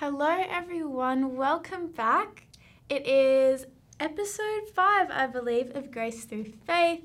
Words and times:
Hello, 0.00 0.44
everyone. 0.48 1.34
Welcome 1.34 1.88
back. 1.88 2.46
It 2.88 3.04
is 3.04 3.66
episode 3.98 4.68
five, 4.72 5.10
I 5.10 5.26
believe, 5.26 5.74
of 5.74 5.90
Grace 5.90 6.24
Through 6.24 6.52
Faith. 6.68 7.02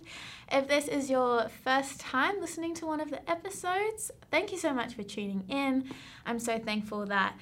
If 0.51 0.67
this 0.67 0.87
is 0.87 1.09
your 1.09 1.49
first 1.63 1.99
time 1.99 2.39
listening 2.39 2.75
to 2.75 2.85
one 2.85 3.01
of 3.01 3.09
the 3.09 3.27
episodes, 3.27 4.11
thank 4.29 4.51
you 4.51 4.59
so 4.59 4.75
much 4.75 4.93
for 4.93 5.01
tuning 5.01 5.43
in. 5.49 5.89
I'm 6.27 6.37
so 6.37 6.59
thankful 6.59 7.07
that 7.07 7.33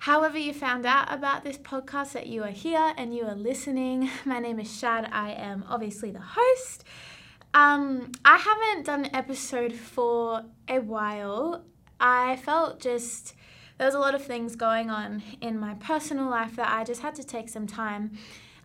however 0.00 0.36
you 0.36 0.52
found 0.52 0.84
out 0.84 1.10
about 1.10 1.44
this 1.44 1.56
podcast 1.56 2.12
that 2.12 2.26
you 2.26 2.42
are 2.42 2.48
here 2.48 2.92
and 2.98 3.16
you 3.16 3.24
are 3.24 3.34
listening. 3.34 4.10
My 4.26 4.38
name 4.38 4.60
is 4.60 4.78
Shad. 4.78 5.08
I 5.10 5.30
am 5.30 5.64
obviously 5.66 6.10
the 6.10 6.20
host. 6.20 6.84
Um, 7.54 8.12
I 8.22 8.36
haven't 8.36 8.84
done 8.84 9.06
an 9.06 9.16
episode 9.16 9.72
for 9.72 10.42
a 10.68 10.80
while. 10.80 11.64
I 11.98 12.36
felt 12.36 12.80
just 12.80 13.34
there 13.80 13.86
was 13.86 13.94
a 13.94 13.98
lot 13.98 14.14
of 14.14 14.22
things 14.22 14.56
going 14.56 14.90
on 14.90 15.22
in 15.40 15.58
my 15.58 15.72
personal 15.72 16.28
life 16.28 16.54
that 16.56 16.70
I 16.70 16.84
just 16.84 17.00
had 17.00 17.14
to 17.14 17.24
take 17.24 17.48
some 17.48 17.66
time 17.66 18.12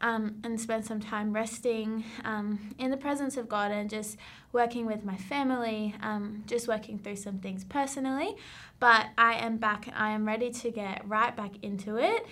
um, 0.02 0.42
and 0.44 0.60
spend 0.60 0.84
some 0.84 1.00
time 1.00 1.32
resting 1.32 2.04
um, 2.26 2.76
in 2.78 2.92
the 2.92 2.98
presence 2.98 3.38
of 3.38 3.48
God 3.48 3.72
and 3.72 3.90
just 3.90 4.18
working 4.52 4.86
with 4.86 5.06
my 5.06 5.16
family, 5.16 5.96
um, 6.02 6.44
just 6.48 6.68
working 6.68 7.00
through 7.00 7.16
some 7.16 7.40
things 7.40 7.64
personally. 7.64 8.36
But 8.82 9.06
I 9.18 9.36
am 9.36 9.56
back. 9.56 9.88
I 9.96 10.10
am 10.10 10.28
ready 10.28 10.52
to 10.52 10.70
get 10.70 11.08
right 11.08 11.34
back 11.34 11.52
into 11.62 11.96
it. 11.96 12.26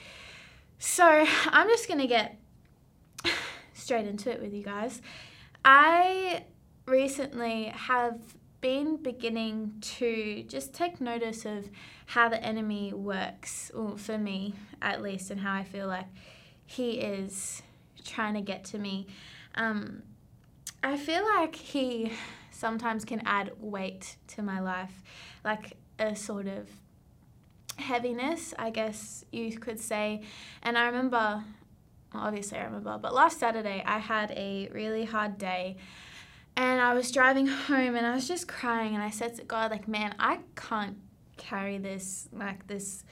So 0.77 1.25
I'm 1.45 1.69
just 1.69 1.87
going 1.87 2.01
to 2.01 2.07
get 2.07 2.37
straight 3.73 4.07
into 4.07 4.29
it 4.29 4.41
with 4.41 4.53
you 4.53 4.61
guys. 4.61 5.01
I 5.63 6.43
recently 6.85 7.67
have 7.73 8.19
been 8.63 8.95
beginning 8.95 9.73
to 9.81 10.41
just 10.47 10.73
take 10.73 11.01
notice 11.01 11.43
of 11.43 11.69
how 12.05 12.29
the 12.29 12.41
enemy 12.41 12.93
works, 12.93 13.69
or 13.75 13.97
for 13.97 14.17
me 14.17 14.53
at 14.81 15.01
least, 15.01 15.29
and 15.29 15.41
how 15.41 15.53
I 15.53 15.65
feel 15.65 15.85
like 15.85 16.07
he 16.65 16.91
is 16.91 17.61
trying 18.05 18.35
to 18.35 18.41
get 18.41 18.63
to 18.63 18.79
me. 18.79 19.05
Um, 19.55 20.03
I 20.81 20.95
feel 20.95 21.25
like 21.35 21.53
he 21.55 22.13
sometimes 22.51 23.03
can 23.03 23.21
add 23.25 23.51
weight 23.59 24.15
to 24.27 24.41
my 24.41 24.61
life, 24.61 25.03
like 25.43 25.75
a 25.99 26.15
sort 26.15 26.47
of 26.47 26.69
heaviness, 27.75 28.53
I 28.57 28.69
guess 28.69 29.25
you 29.29 29.57
could 29.59 29.79
say. 29.79 30.21
And 30.61 30.77
I 30.77 30.85
remember, 30.85 31.43
obviously, 32.13 32.59
I 32.59 32.63
remember, 32.63 32.97
but 32.97 33.13
last 33.13 33.41
Saturday 33.41 33.83
I 33.85 33.99
had 33.99 34.31
a 34.31 34.69
really 34.71 35.03
hard 35.03 35.37
day. 35.37 35.75
And 36.55 36.79
I 36.81 36.93
was 36.93 37.11
driving 37.11 37.47
home 37.67 37.95
and 37.95 38.05
I 38.05 38.13
was 38.13 38.27
just 38.27 38.47
crying 38.47 38.93
and 38.93 39.03
I 39.03 39.09
said 39.09 39.35
to 39.37 39.43
God, 39.43 39.71
like, 39.71 39.87
man, 39.87 40.15
I 40.19 40.39
can't 40.55 40.97
carry 41.37 41.77
this, 41.77 42.27
like, 42.31 42.67
this 42.67 43.03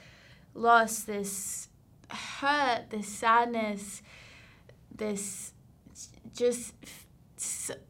loss, 0.54 1.00
this 1.00 1.68
hurt, 2.08 2.90
this 2.90 3.08
sadness, 3.08 4.02
this 4.94 5.52
just 6.34 6.74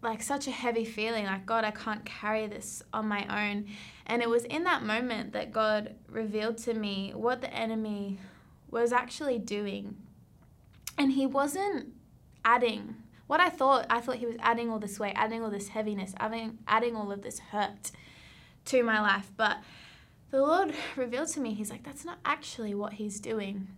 like 0.02 0.22
such 0.22 0.46
a 0.46 0.50
heavy 0.50 0.84
feeling 0.84 1.26
like 1.26 1.44
god 1.46 1.64
i 1.64 1.70
can't 1.70 2.04
carry 2.04 2.46
this 2.46 2.82
on 2.92 3.06
my 3.06 3.50
own. 3.50 3.66
And 4.06 4.22
it 4.22 4.28
was 4.28 4.44
in 4.44 4.64
that 4.64 4.82
moment 4.82 5.32
that 5.32 5.52
god 5.52 5.94
revealed 6.08 6.58
to 6.58 6.74
me 6.74 7.12
what 7.14 7.40
the 7.40 7.52
enemy 7.52 8.18
was 8.70 8.92
actually 8.92 9.38
doing. 9.38 9.96
And 10.98 11.12
he 11.12 11.26
wasn't 11.26 11.92
adding 12.44 12.96
what 13.32 13.40
I 13.40 13.48
thought, 13.48 13.86
I 13.88 14.02
thought 14.02 14.16
he 14.16 14.26
was 14.26 14.36
adding 14.40 14.68
all 14.68 14.78
this 14.78 15.00
weight, 15.00 15.14
adding 15.16 15.42
all 15.42 15.48
this 15.48 15.68
heaviness, 15.68 16.12
adding, 16.18 16.58
adding 16.68 16.94
all 16.94 17.10
of 17.10 17.22
this 17.22 17.38
hurt 17.38 17.90
to 18.66 18.82
my 18.82 19.00
life. 19.00 19.32
But 19.38 19.56
the 20.30 20.42
Lord 20.42 20.74
revealed 20.96 21.28
to 21.28 21.40
me, 21.40 21.54
He's 21.54 21.70
like, 21.70 21.82
that's 21.82 22.04
not 22.04 22.18
actually 22.26 22.74
what 22.74 22.92
He's 22.92 23.20
doing. 23.20 23.68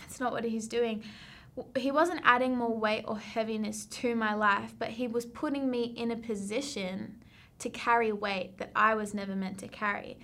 That's 0.00 0.18
not 0.18 0.32
what 0.32 0.42
He's 0.42 0.66
doing. 0.66 1.04
He 1.76 1.92
wasn't 1.92 2.20
adding 2.24 2.56
more 2.56 2.76
weight 2.76 3.04
or 3.06 3.20
heaviness 3.20 3.86
to 3.86 4.16
my 4.16 4.34
life, 4.34 4.74
but 4.76 4.88
He 4.88 5.06
was 5.06 5.24
putting 5.24 5.70
me 5.70 5.84
in 5.84 6.10
a 6.10 6.16
position 6.16 7.22
to 7.60 7.70
carry 7.70 8.10
weight 8.10 8.58
that 8.58 8.72
I 8.74 8.96
was 8.96 9.14
never 9.14 9.36
meant 9.36 9.58
to 9.58 9.68
carry. 9.68 10.18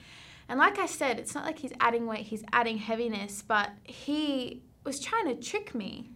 And 0.48 0.58
like 0.58 0.81
I 0.81 0.87
said, 0.87 1.20
it's 1.20 1.37
not 1.37 1.44
like 1.44 1.60
He's 1.60 1.72
adding 1.78 2.08
weight, 2.08 2.22
He's 2.22 2.42
adding 2.53 2.78
heaviness, 2.78 3.42
but 3.42 3.70
He 3.84 4.64
was 4.82 4.98
trying 4.98 5.28
to 5.28 5.37
trick 5.37 5.72
me 5.72 6.10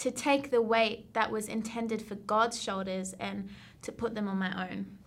to 0.00 0.10
take 0.10 0.50
the 0.50 0.62
weight 0.62 1.12
that 1.14 1.30
was 1.30 1.46
intended 1.46 2.02
for 2.02 2.14
God's 2.14 2.60
shoulders 2.60 3.14
and 3.20 3.50
to 3.82 3.92
put 3.92 4.14
them 4.14 4.28
on 4.28 4.38
my 4.38 4.68
own. 4.68 4.98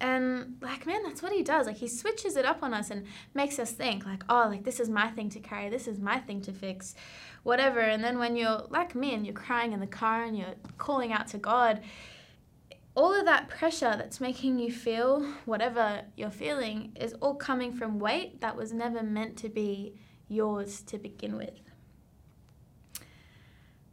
And 0.00 0.58
like, 0.62 0.86
man, 0.86 1.02
that's 1.02 1.22
what 1.22 1.32
he 1.32 1.42
does. 1.42 1.66
Like, 1.66 1.76
he 1.76 1.88
switches 1.88 2.36
it 2.36 2.44
up 2.44 2.62
on 2.62 2.72
us 2.72 2.90
and 2.90 3.04
makes 3.34 3.58
us 3.58 3.72
think, 3.72 4.06
like, 4.06 4.22
oh, 4.28 4.46
like, 4.48 4.62
this 4.62 4.78
is 4.78 4.88
my 4.88 5.08
thing 5.08 5.28
to 5.30 5.40
carry, 5.40 5.68
this 5.68 5.88
is 5.88 5.98
my 5.98 6.20
thing 6.20 6.40
to 6.42 6.52
fix, 6.52 6.94
whatever. 7.42 7.80
And 7.80 8.02
then 8.02 8.20
when 8.20 8.36
you're 8.36 8.62
like 8.70 8.94
me 8.94 9.12
and 9.12 9.26
you're 9.26 9.34
crying 9.34 9.72
in 9.72 9.80
the 9.80 9.88
car 9.88 10.22
and 10.22 10.38
you're 10.38 10.54
calling 10.78 11.12
out 11.12 11.26
to 11.28 11.38
God, 11.38 11.80
all 12.94 13.12
of 13.12 13.24
that 13.24 13.48
pressure 13.48 13.96
that's 13.96 14.20
making 14.20 14.60
you 14.60 14.70
feel 14.70 15.24
whatever 15.46 16.02
you're 16.16 16.30
feeling 16.30 16.92
is 17.00 17.12
all 17.14 17.34
coming 17.34 17.72
from 17.72 17.98
weight 17.98 18.40
that 18.40 18.56
was 18.56 18.72
never 18.72 19.02
meant 19.02 19.36
to 19.38 19.48
be 19.48 19.94
yours 20.28 20.80
to 20.82 20.98
begin 20.98 21.36
with. 21.36 21.67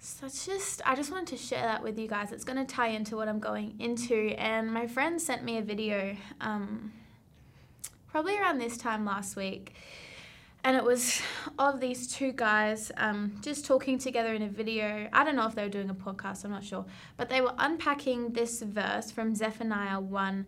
So 0.05 0.27
it's 0.27 0.45
just, 0.45 0.83
I 0.85 0.93
just 0.93 1.11
wanted 1.11 1.29
to 1.29 1.37
share 1.37 1.63
that 1.63 1.81
with 1.81 1.97
you 1.97 2.07
guys. 2.07 2.31
It's 2.31 2.43
going 2.43 2.63
to 2.63 2.75
tie 2.75 2.89
into 2.89 3.15
what 3.15 3.27
I'm 3.27 3.39
going 3.39 3.73
into. 3.79 4.35
And 4.37 4.71
my 4.71 4.85
friend 4.85 5.19
sent 5.19 5.43
me 5.43 5.57
a 5.57 5.63
video 5.63 6.15
um, 6.39 6.93
probably 8.11 8.37
around 8.37 8.59
this 8.59 8.77
time 8.77 9.03
last 9.03 9.35
week. 9.35 9.73
And 10.63 10.77
it 10.77 10.83
was 10.83 11.19
of 11.57 11.79
these 11.79 12.13
two 12.13 12.33
guys 12.33 12.91
um, 12.97 13.39
just 13.41 13.65
talking 13.65 13.97
together 13.97 14.35
in 14.35 14.43
a 14.43 14.47
video. 14.47 15.09
I 15.11 15.23
don't 15.23 15.35
know 15.35 15.47
if 15.47 15.55
they 15.55 15.63
were 15.63 15.69
doing 15.69 15.89
a 15.89 15.95
podcast, 15.95 16.45
I'm 16.45 16.51
not 16.51 16.63
sure. 16.63 16.85
But 17.17 17.29
they 17.29 17.41
were 17.41 17.55
unpacking 17.57 18.33
this 18.33 18.61
verse 18.61 19.09
from 19.09 19.33
Zephaniah 19.33 19.99
1, 19.99 20.45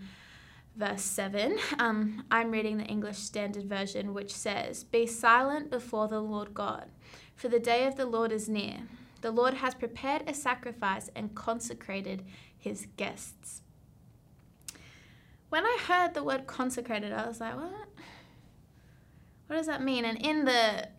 verse 0.76 1.02
7. 1.02 1.58
Um, 1.80 2.24
I'm 2.30 2.52
reading 2.52 2.78
the 2.78 2.86
English 2.86 3.18
Standard 3.18 3.66
Version, 3.66 4.14
which 4.14 4.36
says, 4.36 4.84
Be 4.84 5.08
silent 5.08 5.72
before 5.72 6.08
the 6.08 6.22
Lord 6.22 6.54
God, 6.54 6.92
for 7.36 7.48
the 7.48 7.60
day 7.60 7.88
of 7.88 7.96
the 7.96 8.06
Lord 8.06 8.32
is 8.32 8.48
near. 8.48 8.82
The 9.22 9.32
Lord 9.32 9.56
has 9.56 9.74
prepared 9.74 10.24
a 10.28 10.34
sacrifice 10.34 11.10
and 11.16 11.36
consecrated 11.36 12.24
his 12.58 12.88
guests. 12.98 13.62
When 15.50 15.66
I 15.66 15.78
heard 15.88 16.14
the 16.14 16.24
word 16.24 16.46
consecrated, 16.46 17.12
I 17.12 17.28
was 17.28 17.40
like, 17.40 17.56
what? 17.56 17.90
What 19.48 19.56
does 19.56 19.68
that 19.68 19.82
mean? 19.82 20.04
And 20.06 20.18
in 20.18 20.46
the 20.46 20.90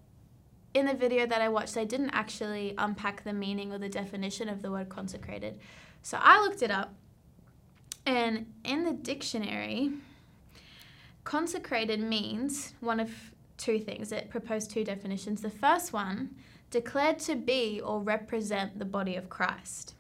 in 0.75 0.87
the 0.87 0.95
video 0.95 1.27
that 1.27 1.41
I 1.41 1.49
watched, 1.49 1.75
they 1.75 1.85
didn't 1.85 2.11
actually 2.11 2.75
unpack 2.79 3.25
the 3.25 3.33
meaning 3.33 3.73
or 3.73 3.79
the 3.79 3.89
definition 3.89 4.49
of 4.49 4.63
the 4.63 4.71
word 4.71 4.89
consecrated. 4.89 5.59
So 6.03 6.19
I 6.21 6.41
looked 6.41 6.63
it 6.63 6.71
up, 6.71 6.95
and 8.07 8.47
in 8.65 8.85
the 8.85 8.93
dictionary, 8.93 9.93
consecrated 11.25 12.01
means 12.01 12.75
one 12.81 13.01
of 13.01 13.11
two 13.59 13.79
things. 13.79 14.13
It 14.13 14.31
proposed 14.31 14.71
two 14.71 14.85
definitions. 14.85 15.43
The 15.43 15.51
first 15.51 15.93
one 15.93 16.37
declared 16.71 17.19
to 17.21 17.35
be 17.35 17.81
or 17.85 18.01
represent 18.01 18.79
the 18.79 18.85
body 18.85 19.17
of 19.17 19.29
Christ. 19.29 19.95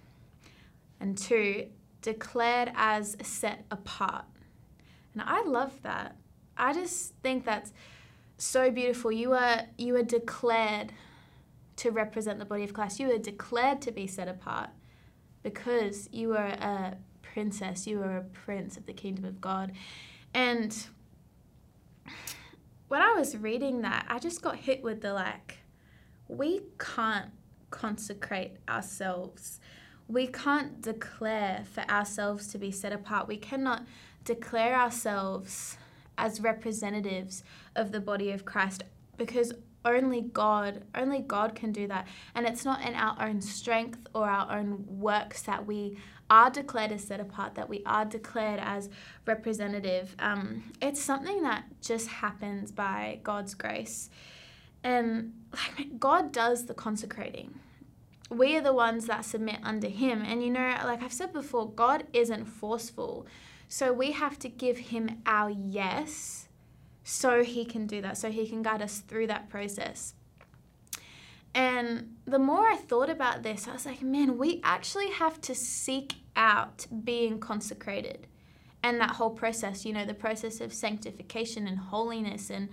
And 1.00 1.16
two, 1.16 1.66
declared 2.00 2.72
as 2.74 3.16
set 3.22 3.64
apart. 3.70 4.24
And 5.12 5.22
I 5.22 5.42
love 5.44 5.82
that. 5.82 6.16
I 6.56 6.72
just 6.72 7.14
think 7.22 7.44
that's 7.44 7.72
so 8.36 8.70
beautiful. 8.70 9.12
You 9.12 9.32
are 9.32 9.62
you 9.76 9.96
are 9.96 10.02
declared 10.02 10.92
to 11.76 11.90
represent 11.90 12.38
the 12.38 12.44
body 12.44 12.64
of 12.64 12.72
Christ. 12.72 12.98
You 12.98 13.12
are 13.14 13.19
declared 13.19 13.80
to 13.82 13.92
be 13.92 14.06
set 14.06 14.28
apart 14.28 14.70
because 15.42 16.08
you 16.12 16.34
are 16.34 16.46
a 16.46 16.96
princess, 17.22 17.86
you 17.86 18.02
are 18.02 18.19
a 18.19 18.25
prince 18.25 18.76
of 18.76 18.86
the 18.86 18.92
kingdom 18.92 19.25
of 19.25 19.40
God. 19.40 19.72
And 20.34 20.76
when 22.88 23.03
I 23.03 23.12
was 23.12 23.37
reading 23.37 23.82
that, 23.82 24.06
I 24.09 24.19
just 24.19 24.43
got 24.43 24.56
hit 24.56 24.82
with 24.82 25.03
the 25.03 25.12
like 25.12 25.58
we 26.26 26.62
can't 26.79 27.31
consecrate 27.70 28.56
ourselves. 28.69 29.61
We 30.08 30.26
can't 30.26 30.81
declare 30.81 31.64
for 31.70 31.82
ourselves 31.90 32.49
to 32.49 32.58
be 32.58 32.70
set 32.70 32.93
apart. 32.93 33.29
We 33.29 33.37
cannot 33.37 33.85
declare 34.25 34.75
ourselves 34.75 35.76
as 36.17 36.40
representatives 36.40 37.43
of 37.76 37.93
the 37.93 38.00
body 38.00 38.31
of 38.31 38.44
Christ 38.44 38.85
because 39.17 39.52
only 39.84 40.20
God, 40.20 40.84
only 40.94 41.20
God 41.20 41.54
can 41.54 41.72
do 41.72 41.86
that. 41.88 42.06
And 42.34 42.46
it's 42.46 42.64
not 42.64 42.84
in 42.84 42.94
our 42.94 43.16
own 43.20 43.40
strength 43.40 44.06
or 44.14 44.28
our 44.28 44.58
own 44.58 44.84
works 44.86 45.42
that 45.42 45.66
we 45.66 45.98
are 46.30 46.50
declared 46.50 46.92
as 46.92 47.04
set 47.04 47.20
apart, 47.20 47.54
that 47.54 47.69
we 47.69 47.82
are 47.86 48.04
declared 48.04 48.60
as 48.62 48.90
representative. 49.26 50.14
Um, 50.19 50.72
it's 50.82 51.00
something 51.00 51.42
that 51.42 51.64
just 51.80 52.08
happens 52.08 52.70
by 52.70 53.20
God's 53.22 53.54
grace. 53.54 54.10
And 54.84 55.32
like 55.52 55.98
God 55.98 56.32
does 56.32 56.66
the 56.66 56.75
consecrating. 56.75 57.58
We 58.30 58.56
are 58.56 58.60
the 58.60 58.75
ones 58.75 59.06
that 59.06 59.25
submit 59.25 59.58
under 59.62 59.88
Him. 59.88 60.22
And 60.22 60.42
you 60.42 60.50
know, 60.50 60.76
like 60.84 61.02
I've 61.02 61.12
said 61.12 61.32
before, 61.32 61.70
God 61.70 62.04
isn't 62.12 62.44
forceful. 62.44 63.26
So 63.69 63.92
we 63.92 64.12
have 64.12 64.38
to 64.40 64.48
give 64.48 64.76
Him 64.78 65.22
our 65.25 65.50
yes 65.50 66.48
so 67.08 67.43
He 67.43 67.64
can 67.64 67.87
do 67.87 68.02
that, 68.02 68.19
so 68.19 68.31
He 68.31 68.46
can 68.46 68.62
guide 68.62 68.82
us 68.82 68.99
through 68.99 69.28
that 69.28 69.49
process. 69.49 70.12
And 71.55 72.16
the 72.26 72.38
more 72.38 72.66
I 72.69 72.76
thought 72.76 73.08
about 73.08 73.43
this, 73.43 73.66
I 73.66 73.72
was 73.72 73.87
like, 73.87 74.02
man, 74.02 74.37
we 74.37 74.60
actually 74.62 75.10
have 75.12 75.40
to 75.43 75.55
seek 75.55 76.16
out 76.37 76.87
being 77.05 77.40
consecrated 77.40 78.26
and 78.82 79.00
that 79.00 79.12
whole 79.12 79.31
process, 79.31 79.87
you 79.87 79.94
know, 79.94 80.05
the 80.05 80.14
process 80.14 80.60
of 80.60 80.72
sanctification 80.72 81.66
and 81.66 81.78
holiness 81.78 82.50
and 82.50 82.69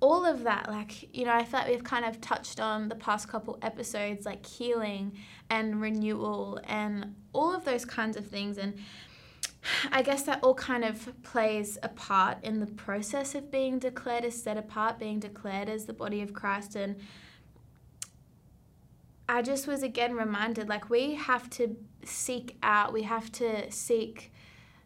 all 0.00 0.26
of 0.26 0.42
that. 0.42 0.68
Like, 0.68 1.16
you 1.16 1.24
know, 1.24 1.32
I 1.32 1.44
feel 1.44 1.60
like 1.60 1.68
we've 1.68 1.84
kind 1.84 2.04
of 2.04 2.20
touched 2.20 2.58
on 2.58 2.88
the 2.88 2.96
past 2.96 3.28
couple 3.28 3.58
episodes, 3.62 4.26
like 4.26 4.44
healing 4.44 5.16
and 5.48 5.80
renewal 5.80 6.60
and 6.64 7.14
all 7.32 7.54
of 7.54 7.64
those 7.64 7.84
kinds 7.84 8.16
of 8.16 8.26
things. 8.26 8.58
And 8.58 8.74
I 9.90 10.02
guess 10.02 10.22
that 10.24 10.42
all 10.42 10.54
kind 10.54 10.84
of 10.84 11.22
plays 11.22 11.78
a 11.82 11.88
part 11.88 12.38
in 12.42 12.60
the 12.60 12.66
process 12.66 13.34
of 13.34 13.50
being 13.50 13.78
declared 13.78 14.24
as 14.24 14.42
set 14.42 14.56
apart, 14.56 14.98
being 14.98 15.20
declared 15.20 15.68
as 15.68 15.86
the 15.86 15.92
body 15.92 16.20
of 16.20 16.32
Christ. 16.32 16.74
And 16.74 16.96
I 19.28 19.42
just 19.42 19.66
was 19.66 19.82
again 19.82 20.14
reminded 20.14 20.68
like 20.68 20.90
we 20.90 21.14
have 21.14 21.48
to 21.50 21.76
seek 22.04 22.56
out, 22.62 22.92
we 22.92 23.02
have 23.02 23.30
to 23.32 23.70
seek 23.70 24.32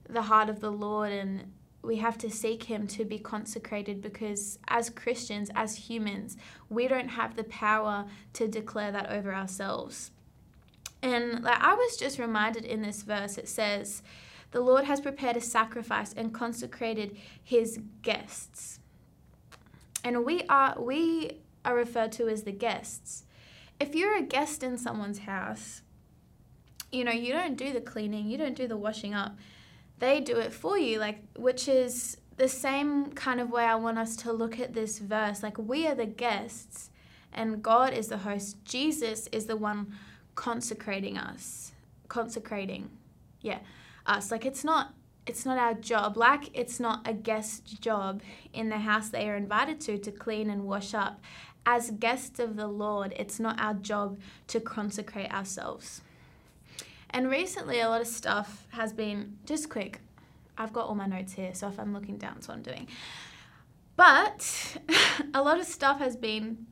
the 0.08 0.22
heart 0.22 0.48
of 0.48 0.60
the 0.60 0.70
Lord 0.70 1.12
and 1.12 1.52
we 1.82 1.96
have 1.96 2.18
to 2.18 2.30
seek 2.30 2.64
him 2.64 2.86
to 2.88 3.04
be 3.04 3.18
consecrated 3.18 4.02
because 4.02 4.58
as 4.68 4.90
Christians, 4.90 5.50
as 5.54 5.76
humans, 5.76 6.36
we 6.68 6.88
don't 6.88 7.08
have 7.08 7.36
the 7.36 7.44
power 7.44 8.06
to 8.34 8.48
declare 8.48 8.92
that 8.92 9.10
over 9.10 9.34
ourselves. 9.34 10.10
And 11.02 11.42
like 11.42 11.60
I 11.60 11.74
was 11.74 11.96
just 11.96 12.18
reminded 12.18 12.64
in 12.64 12.82
this 12.82 13.02
verse 13.02 13.38
it 13.38 13.48
says, 13.48 14.02
"The 14.52 14.60
Lord 14.60 14.84
has 14.84 15.00
prepared 15.00 15.36
a 15.36 15.40
sacrifice 15.40 16.12
and 16.12 16.32
consecrated 16.32 17.16
his 17.42 17.80
guests." 18.02 18.80
And 20.04 20.24
we 20.24 20.42
are 20.48 20.80
we 20.80 21.38
are 21.64 21.74
referred 21.74 22.12
to 22.12 22.28
as 22.28 22.44
the 22.44 22.52
guests. 22.52 23.24
If 23.80 23.94
you're 23.94 24.16
a 24.16 24.22
guest 24.22 24.62
in 24.62 24.78
someone's 24.78 25.18
house, 25.18 25.82
you 26.92 27.04
know, 27.04 27.12
you 27.12 27.32
don't 27.32 27.56
do 27.56 27.72
the 27.72 27.80
cleaning, 27.80 28.30
you 28.30 28.38
don't 28.38 28.54
do 28.54 28.68
the 28.68 28.76
washing 28.76 29.14
up. 29.14 29.36
They 29.98 30.20
do 30.20 30.36
it 30.38 30.52
for 30.52 30.78
you 30.78 30.98
like 30.98 31.24
which 31.36 31.68
is 31.68 32.18
the 32.36 32.48
same 32.48 33.10
kind 33.12 33.40
of 33.40 33.50
way 33.50 33.64
I 33.64 33.74
want 33.74 33.98
us 33.98 34.14
to 34.16 34.32
look 34.32 34.60
at 34.60 34.74
this 34.74 34.98
verse. 34.98 35.42
Like 35.42 35.58
we 35.58 35.86
are 35.86 35.94
the 35.94 36.06
guests 36.06 36.90
and 37.32 37.62
God 37.62 37.92
is 37.92 38.08
the 38.08 38.18
host. 38.18 38.64
Jesus 38.64 39.26
is 39.32 39.46
the 39.46 39.56
one 39.56 39.92
consecrating 40.34 41.18
us 41.18 41.72
consecrating. 42.08 42.90
Yeah 43.40 43.58
us 44.06 44.30
like 44.30 44.46
it's 44.46 44.64
not 44.64 44.94
it's 45.26 45.44
not 45.44 45.58
our 45.58 45.74
job 45.74 46.16
like 46.16 46.50
it's 46.56 46.78
not 46.78 47.06
a 47.06 47.12
guest 47.12 47.80
job 47.80 48.22
in 48.52 48.68
the 48.68 48.78
house 48.78 49.08
they 49.08 49.28
are 49.28 49.36
invited 49.36 49.80
to 49.80 49.98
to 49.98 50.10
clean 50.10 50.50
and 50.50 50.64
wash 50.64 50.94
up 50.94 51.20
as 51.64 51.90
guests 51.90 52.38
of 52.38 52.56
the 52.56 52.68
Lord 52.68 53.12
it's 53.16 53.40
not 53.40 53.60
our 53.60 53.74
job 53.74 54.18
to 54.46 54.60
consecrate 54.60 55.32
ourselves 55.32 56.00
and 57.10 57.30
recently, 57.30 57.80
a 57.80 57.88
lot 57.88 58.00
of 58.00 58.06
stuff 58.06 58.66
has 58.70 58.92
been 58.92 59.38
just 59.44 59.70
quick. 59.70 60.00
I've 60.58 60.72
got 60.72 60.86
all 60.86 60.94
my 60.94 61.06
notes 61.06 61.32
here, 61.32 61.54
so 61.54 61.68
if 61.68 61.78
I'm 61.78 61.92
looking 61.92 62.18
down, 62.18 62.34
that's 62.34 62.48
what 62.48 62.58
I'm 62.58 62.62
doing. 62.62 62.88
But 63.96 64.76
a 65.34 65.42
lot 65.42 65.58
of 65.58 65.66
stuff 65.66 65.98
has 65.98 66.16
been 66.16 66.66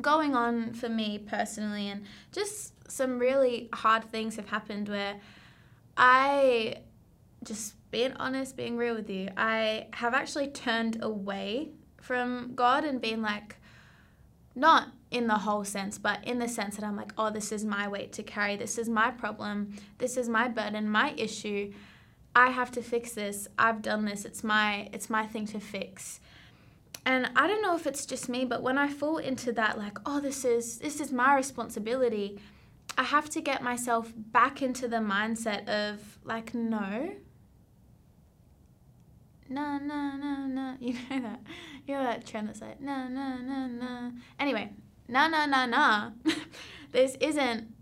going 0.00 0.36
on 0.36 0.74
for 0.74 0.88
me 0.88 1.18
personally, 1.18 1.88
and 1.88 2.04
just 2.30 2.72
some 2.90 3.18
really 3.18 3.68
hard 3.72 4.04
things 4.04 4.36
have 4.36 4.48
happened 4.48 4.88
where 4.88 5.16
I, 5.98 6.76
just 7.44 7.74
being 7.90 8.12
honest, 8.14 8.56
being 8.56 8.76
real 8.76 8.94
with 8.94 9.10
you, 9.10 9.30
I 9.36 9.88
have 9.92 10.14
actually 10.14 10.48
turned 10.48 11.02
away 11.02 11.70
from 12.00 12.52
God 12.54 12.84
and 12.84 13.00
been 13.00 13.20
like, 13.20 13.56
not 14.54 14.88
in 15.10 15.26
the 15.26 15.38
whole 15.38 15.64
sense, 15.64 15.98
but 15.98 16.24
in 16.26 16.38
the 16.38 16.48
sense 16.48 16.76
that 16.76 16.84
I'm 16.84 16.96
like, 16.96 17.12
oh, 17.18 17.30
this 17.30 17.52
is 17.52 17.64
my 17.64 17.88
weight 17.88 18.12
to 18.14 18.22
carry. 18.22 18.56
This 18.56 18.78
is 18.78 18.88
my 18.88 19.10
problem. 19.10 19.74
This 19.98 20.16
is 20.16 20.28
my 20.28 20.48
burden, 20.48 20.88
my 20.88 21.14
issue. 21.16 21.72
I 22.34 22.50
have 22.50 22.70
to 22.72 22.82
fix 22.82 23.12
this. 23.12 23.48
I've 23.58 23.82
done 23.82 24.04
this. 24.04 24.24
It's 24.24 24.44
my 24.44 24.88
it's 24.92 25.10
my 25.10 25.26
thing 25.26 25.46
to 25.48 25.60
fix. 25.60 26.20
And 27.06 27.30
I 27.36 27.46
don't 27.46 27.62
know 27.62 27.74
if 27.74 27.86
it's 27.86 28.04
just 28.04 28.28
me, 28.28 28.44
but 28.44 28.62
when 28.62 28.76
I 28.76 28.88
fall 28.88 29.16
into 29.16 29.52
that 29.52 29.78
like, 29.78 29.98
oh, 30.04 30.20
this 30.20 30.44
is 30.44 30.78
this 30.78 31.00
is 31.00 31.10
my 31.10 31.34
responsibility, 31.34 32.38
I 32.98 33.04
have 33.04 33.30
to 33.30 33.40
get 33.40 33.62
myself 33.62 34.12
back 34.16 34.60
into 34.60 34.88
the 34.88 34.96
mindset 34.96 35.68
of 35.68 36.18
like, 36.24 36.52
no. 36.52 37.14
No, 39.48 39.78
no, 39.78 40.16
no, 40.16 40.46
no. 40.46 40.74
You 40.80 40.94
know 40.94 41.20
that. 41.20 41.40
You 41.86 41.94
know 41.94 42.02
that 42.02 42.26
trend 42.26 42.48
that's 42.48 42.60
like, 42.60 42.80
no, 42.80 43.06
no, 43.06 43.36
no, 43.38 43.66
no. 43.68 44.12
Anyway, 44.40 44.72
no, 45.06 45.28
no, 45.28 45.46
no, 45.46 45.64
no. 45.64 46.12
this 46.92 47.16
isn't 47.20 47.72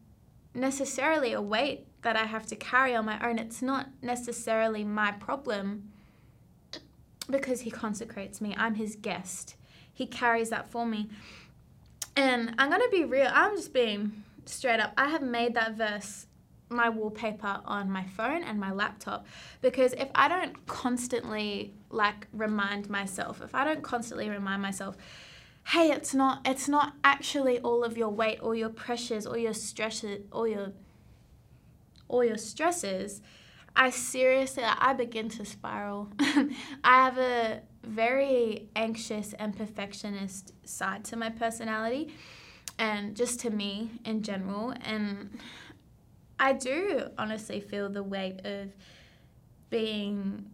necessarily 0.54 1.32
a 1.32 1.40
weight 1.40 1.86
that 2.02 2.16
I 2.16 2.24
have 2.24 2.46
to 2.48 2.56
carry 2.56 2.94
on 2.94 3.06
my 3.06 3.18
own. 3.26 3.38
It's 3.38 3.62
not 3.62 3.88
necessarily 4.02 4.84
my 4.84 5.12
problem 5.12 5.92
because 7.30 7.62
he 7.62 7.70
consecrates 7.70 8.42
me. 8.42 8.54
I'm 8.58 8.74
his 8.74 8.96
guest. 8.96 9.56
He 9.94 10.06
carries 10.06 10.50
that 10.50 10.70
for 10.70 10.84
me. 10.84 11.08
And 12.14 12.54
I'm 12.58 12.68
going 12.68 12.82
to 12.82 12.90
be 12.90 13.04
real. 13.04 13.30
I'm 13.32 13.56
just 13.56 13.72
being 13.72 14.24
straight 14.48 14.80
up. 14.80 14.92
I 14.96 15.08
have 15.08 15.22
made 15.22 15.54
that 15.54 15.76
verse 15.76 16.26
my 16.68 16.88
wallpaper 16.88 17.60
on 17.64 17.90
my 17.90 18.04
phone 18.04 18.42
and 18.42 18.58
my 18.58 18.72
laptop 18.72 19.24
because 19.62 19.92
if 19.92 20.08
I 20.16 20.26
don't 20.26 20.66
constantly 20.66 21.74
like 21.90 22.26
remind 22.32 22.90
myself, 22.90 23.40
if 23.40 23.54
I 23.54 23.64
don't 23.64 23.82
constantly 23.82 24.28
remind 24.28 24.62
myself 24.62 24.96
hey, 25.66 25.90
it's 25.90 26.14
not 26.14 26.40
it's 26.44 26.68
not 26.68 26.94
actually 27.02 27.58
all 27.60 27.82
of 27.82 27.96
your 27.96 28.08
weight 28.08 28.38
or 28.40 28.54
your 28.54 28.68
pressures 28.68 29.26
or 29.26 29.36
your 29.36 29.54
stresses 29.54 30.22
or 30.30 30.48
your 30.48 30.72
all 32.08 32.24
your 32.24 32.38
stresses. 32.38 33.20
I 33.74 33.90
seriously 33.90 34.62
I 34.64 34.92
begin 34.94 35.28
to 35.30 35.44
spiral. 35.44 36.08
I 36.20 36.48
have 36.84 37.18
a 37.18 37.62
very 37.82 38.68
anxious 38.74 39.32
and 39.34 39.56
perfectionist 39.56 40.52
side 40.64 41.04
to 41.06 41.16
my 41.16 41.30
personality 41.30 42.14
and 42.78 43.16
just 43.16 43.40
to 43.40 43.50
me 43.50 43.90
in 44.04 44.22
general 44.22 44.74
and 44.82 45.38
I 46.38 46.52
do 46.52 47.08
honestly 47.16 47.60
feel 47.60 47.88
the 47.88 48.02
weight 48.02 48.44
of 48.44 48.72
being 49.70 50.50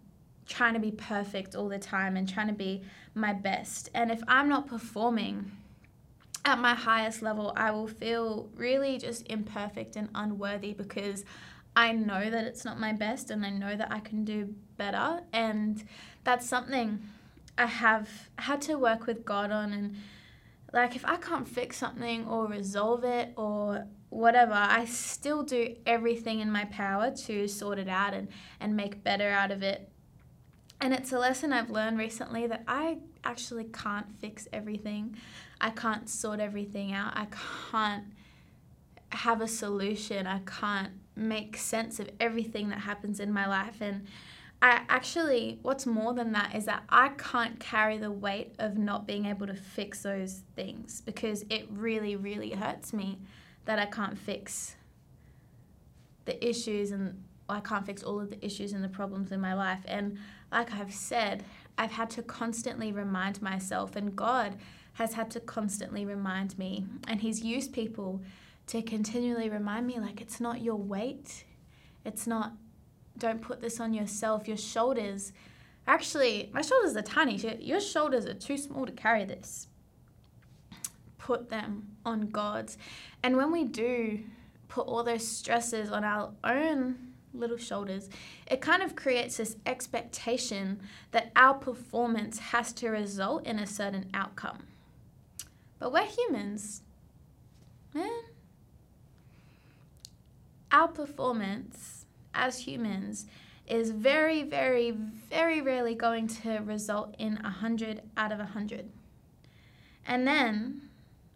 trying 0.47 0.75
to 0.75 0.81
be 0.81 0.91
perfect 0.91 1.55
all 1.55 1.69
the 1.69 1.79
time 1.79 2.17
and 2.17 2.29
trying 2.29 2.49
to 2.49 2.53
be 2.53 2.83
my 3.15 3.33
best. 3.33 3.89
And 3.95 4.11
if 4.11 4.23
I'm 4.29 4.49
not 4.49 4.67
performing 4.67 5.51
at 6.45 6.59
my 6.59 6.75
highest 6.75 7.23
level, 7.23 7.53
I 7.57 7.71
will 7.71 7.87
feel 7.87 8.49
really 8.57 8.99
just 8.99 9.27
imperfect 9.29 9.97
and 9.97 10.09
unworthy 10.15 10.73
because 10.73 11.25
I 11.75 11.93
know 11.93 12.29
that 12.29 12.45
it's 12.45 12.65
not 12.65 12.79
my 12.79 12.93
best 12.93 13.31
and 13.31 13.47
I 13.47 13.51
know 13.51 13.77
that 13.77 13.91
I 13.91 14.01
can 14.01 14.25
do 14.25 14.55
better. 14.77 15.21
And 15.33 15.83
that's 16.25 16.49
something 16.49 17.03
I 17.57 17.67
have 17.67 18.09
had 18.37 18.61
to 18.63 18.77
work 18.77 19.07
with 19.07 19.25
God 19.25 19.51
on. 19.51 19.73
And 19.73 19.97
like, 20.73 20.97
if 20.97 21.05
I 21.05 21.17
can't 21.17 21.49
fix 21.49 21.77
something 21.77 22.27
or 22.27 22.47
resolve 22.47 23.05
it 23.05 23.33
or 23.37 23.87
whatever, 24.09 24.55
I 24.55 24.85
still 24.87 25.43
do 25.43 25.75
everything 25.87 26.41
in 26.41 26.51
my 26.51 26.65
power 26.67 27.11
to 27.27 27.49
sort 27.49 27.79
it 27.79 27.89
out 27.89 28.15
and, 28.15 28.29
and 28.61 28.77
make 28.77 29.05
better 29.05 29.29
out 29.29 29.51
of 29.51 29.63
it 29.63 29.93
and 30.83 30.93
it's 30.93 31.13
a 31.13 31.19
lesson 31.19 31.53
I've 31.53 31.71
learned 31.71 31.97
recently 31.97 32.49
that 32.49 32.65
I 32.67 32.99
actually 33.23 33.67
can't 33.73 34.19
fix 34.19 34.49
everything. 34.53 35.15
I 35.61 35.71
can't 35.71 36.11
sort 36.11 36.41
everything 36.41 36.93
out. 36.93 37.13
I 37.15 37.29
can't 37.71 38.07
have 39.11 39.41
a 39.41 39.47
solution. 39.47 40.27
I 40.27 40.41
can't 40.41 40.91
make 41.15 41.57
sense 41.57 42.01
of 42.01 42.11
everything 42.19 42.71
that 42.71 42.81
happens 42.81 43.21
in 43.21 43.33
my 43.33 43.47
life. 43.47 43.77
And 43.81 44.09
I 44.63 44.83
actually, 44.89 45.59
what's 45.63 45.87
more 45.87 46.15
than 46.15 46.31
that 46.33 46.55
is 46.55 46.67
that 46.67 46.85
I 46.89 47.09
can't 47.19 47.59
carry 47.59 47.99
the 47.99 48.13
weight 48.13 48.55
of 48.61 48.79
not 48.79 49.09
being 49.09 49.27
able 49.27 49.49
to 49.49 49.55
fix 49.55 50.03
those 50.03 50.45
things 50.55 51.01
because 51.01 51.45
it 51.51 51.67
really, 51.71 52.15
really 52.15 52.51
hurts 52.51 52.93
me 52.93 53.19
that 53.65 53.81
I 53.81 53.87
can't 53.87 54.17
fix 54.17 54.77
the 56.27 56.49
issues 56.49 56.93
and 56.93 57.25
I 57.49 57.59
can't 57.59 57.85
fix 57.85 58.05
all 58.05 58.21
of 58.21 58.31
the 58.31 58.45
issues 58.45 58.73
and 58.73 58.85
the 58.85 58.89
problems 58.89 59.33
in 59.33 59.41
my 59.41 59.53
life. 59.53 59.81
And 59.85 60.17
like 60.53 60.73
I've 60.73 60.95
said, 60.95 61.45
I've 61.77 61.91
had 61.91 62.09
to 62.11 62.23
constantly 62.23 62.93
remind 62.93 63.43
myself, 63.43 63.97
and 63.97 64.15
God 64.15 64.57
has 64.95 65.15
had 65.15 65.31
to 65.33 65.41
constantly 65.41 66.05
remind 66.05 66.57
me. 66.57 66.85
And 67.09 67.21
He's 67.21 67.43
used 67.43 67.73
people 67.73 68.23
to 68.69 68.81
continually 68.83 69.49
remind 69.49 69.87
me, 69.87 69.99
like, 69.99 70.21
it's 70.21 70.41
not 70.41 70.61
your 70.61 70.77
weight. 70.77 71.45
It's 72.05 72.27
not, 72.27 72.53
don't 73.19 73.41
put 73.43 73.61
this 73.61 73.81
on 73.81 73.95
yourself. 73.95 74.49
Your 74.49 74.57
shoulders, 74.57 75.33
actually, 75.87 76.51
my 76.53 76.63
shoulders 76.63 76.97
are 76.97 77.03
tiny. 77.03 77.37
Your 77.61 77.81
shoulders 77.81 78.27
are 78.27 78.35
too 78.35 78.57
small 78.57 78.87
to 78.87 78.93
carry 78.93 79.25
this. 79.25 79.69
Put 81.19 81.51
them 81.51 81.89
on 82.05 82.31
God's. 82.31 82.79
And 83.23 83.37
when 83.37 83.53
we 83.53 83.65
do 83.65 84.21
put 84.69 84.87
all 84.87 85.05
those 85.05 85.27
stresses 85.27 85.91
on 85.91 86.03
our 86.03 86.33
own 86.43 86.97
little 87.35 87.57
shoulders, 87.57 88.09
it 88.47 88.61
kind 88.61 88.83
of 88.83 88.97
creates 88.97 89.37
this 89.37 89.57
expectation 89.67 90.81
that 91.13 91.31
our 91.37 91.55
performance 91.55 92.39
has 92.39 92.73
to 92.73 92.89
result 92.89 93.47
in 93.47 93.59
a 93.59 93.67
certain 93.67 94.09
outcome. 94.13 94.59
But 95.79 95.93
we're 95.93 96.07
humans, 96.07 96.83
man. 97.95 98.11
Our 100.71 100.89
performance 100.89 102.02
as 102.35 102.61
humans 102.61 103.27
is 103.67 103.91
very, 103.91 104.43
very, 104.43 104.91
very 104.91 105.61
rarely 105.61 105.95
going 105.95 106.27
to 106.27 106.59
result 106.59 107.15
in 107.19 107.39
a 107.39 107.43
100 107.43 108.03
out 108.17 108.33
of 108.33 108.39
a 108.39 108.45
100. 108.45 108.91
And 110.07 110.27
then 110.27 110.89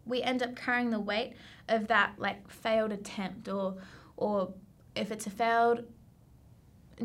we 0.05 0.23
end 0.23 0.43
up 0.43 0.57
carrying 0.57 0.91
the 0.91 1.01
weight 1.01 1.35
of 1.69 1.89
that 1.89 2.15
like 2.19 2.49
failed 2.49 2.93
attempt 2.93 3.49
or 3.49 3.77
or 4.17 4.53
if 4.95 5.11
it's 5.11 5.27
a 5.27 5.31
failed 5.31 5.85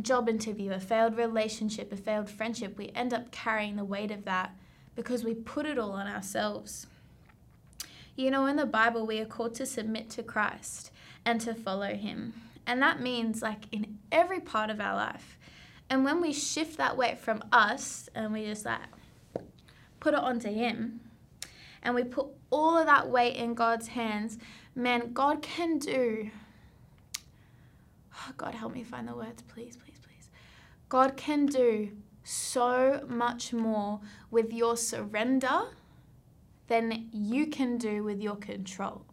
job 0.02 0.30
interview, 0.30 0.72
a 0.72 0.80
failed 0.80 1.18
relationship, 1.18 1.92
a 1.92 1.98
failed 1.98 2.30
friendship, 2.30 2.78
we 2.78 2.90
end 2.96 3.14
up 3.14 3.32
carrying 3.32 3.76
the 3.76 3.84
weight 3.84 4.12
of 4.12 4.24
that 4.26 4.56
because 4.96 5.24
we 5.24 5.34
put 5.34 5.66
it 5.66 5.78
all 5.78 5.92
on 5.92 6.08
ourselves. 6.08 6.88
You 8.16 8.32
know, 8.32 8.46
in 8.46 8.56
the 8.56 8.66
Bible, 8.66 9.06
we 9.06 9.20
are 9.20 9.26
called 9.26 9.56
to 9.56 9.66
submit 9.66 10.10
to 10.12 10.24
Christ 10.24 10.92
and 11.26 11.42
to 11.42 11.54
follow 11.54 11.94
Him. 11.96 12.34
And 12.66 12.82
that 12.82 13.02
means, 13.02 13.42
like, 13.42 13.66
in 13.72 13.98
every 14.12 14.40
part 14.40 14.70
of 14.70 14.80
our 14.80 14.96
life. 14.96 15.38
And 15.90 16.06
when 16.06 16.22
we 16.22 16.32
shift 16.32 16.78
that 16.78 16.96
weight 16.96 17.20
from 17.20 17.44
us 17.52 18.10
and 18.16 18.32
we 18.32 18.46
just 18.46 18.66
like 18.66 18.80
put 20.00 20.14
it 20.14 20.20
onto 20.20 20.50
Him 20.50 21.02
and 21.84 21.94
we 21.94 22.04
put 22.04 22.28
all 22.50 22.78
of 22.78 22.86
that 22.86 23.10
weight 23.10 23.36
in 23.36 23.54
God's 23.56 23.90
hands, 23.90 24.38
man, 24.74 25.12
God 25.12 25.42
can 25.42 25.80
do 25.80 26.32
Oh, 28.28 28.34
God, 28.38 28.54
help 28.54 28.74
me 28.74 28.84
find 28.84 29.08
the 29.08 29.16
words, 29.16 29.42
please, 29.42 29.78
please, 29.78 30.00
please. 30.00 30.30
God 30.90 31.18
can 31.18 31.48
do 31.48 31.90
so 32.24 33.04
much 33.08 33.52
more 33.52 34.00
with 34.30 34.54
your 34.54 34.78
surrender 34.78 35.64
than 36.68 37.10
you 37.12 37.48
can 37.48 37.78
do 37.78 38.04
with 38.04 38.22
your 38.22 38.36
control. 38.36 39.06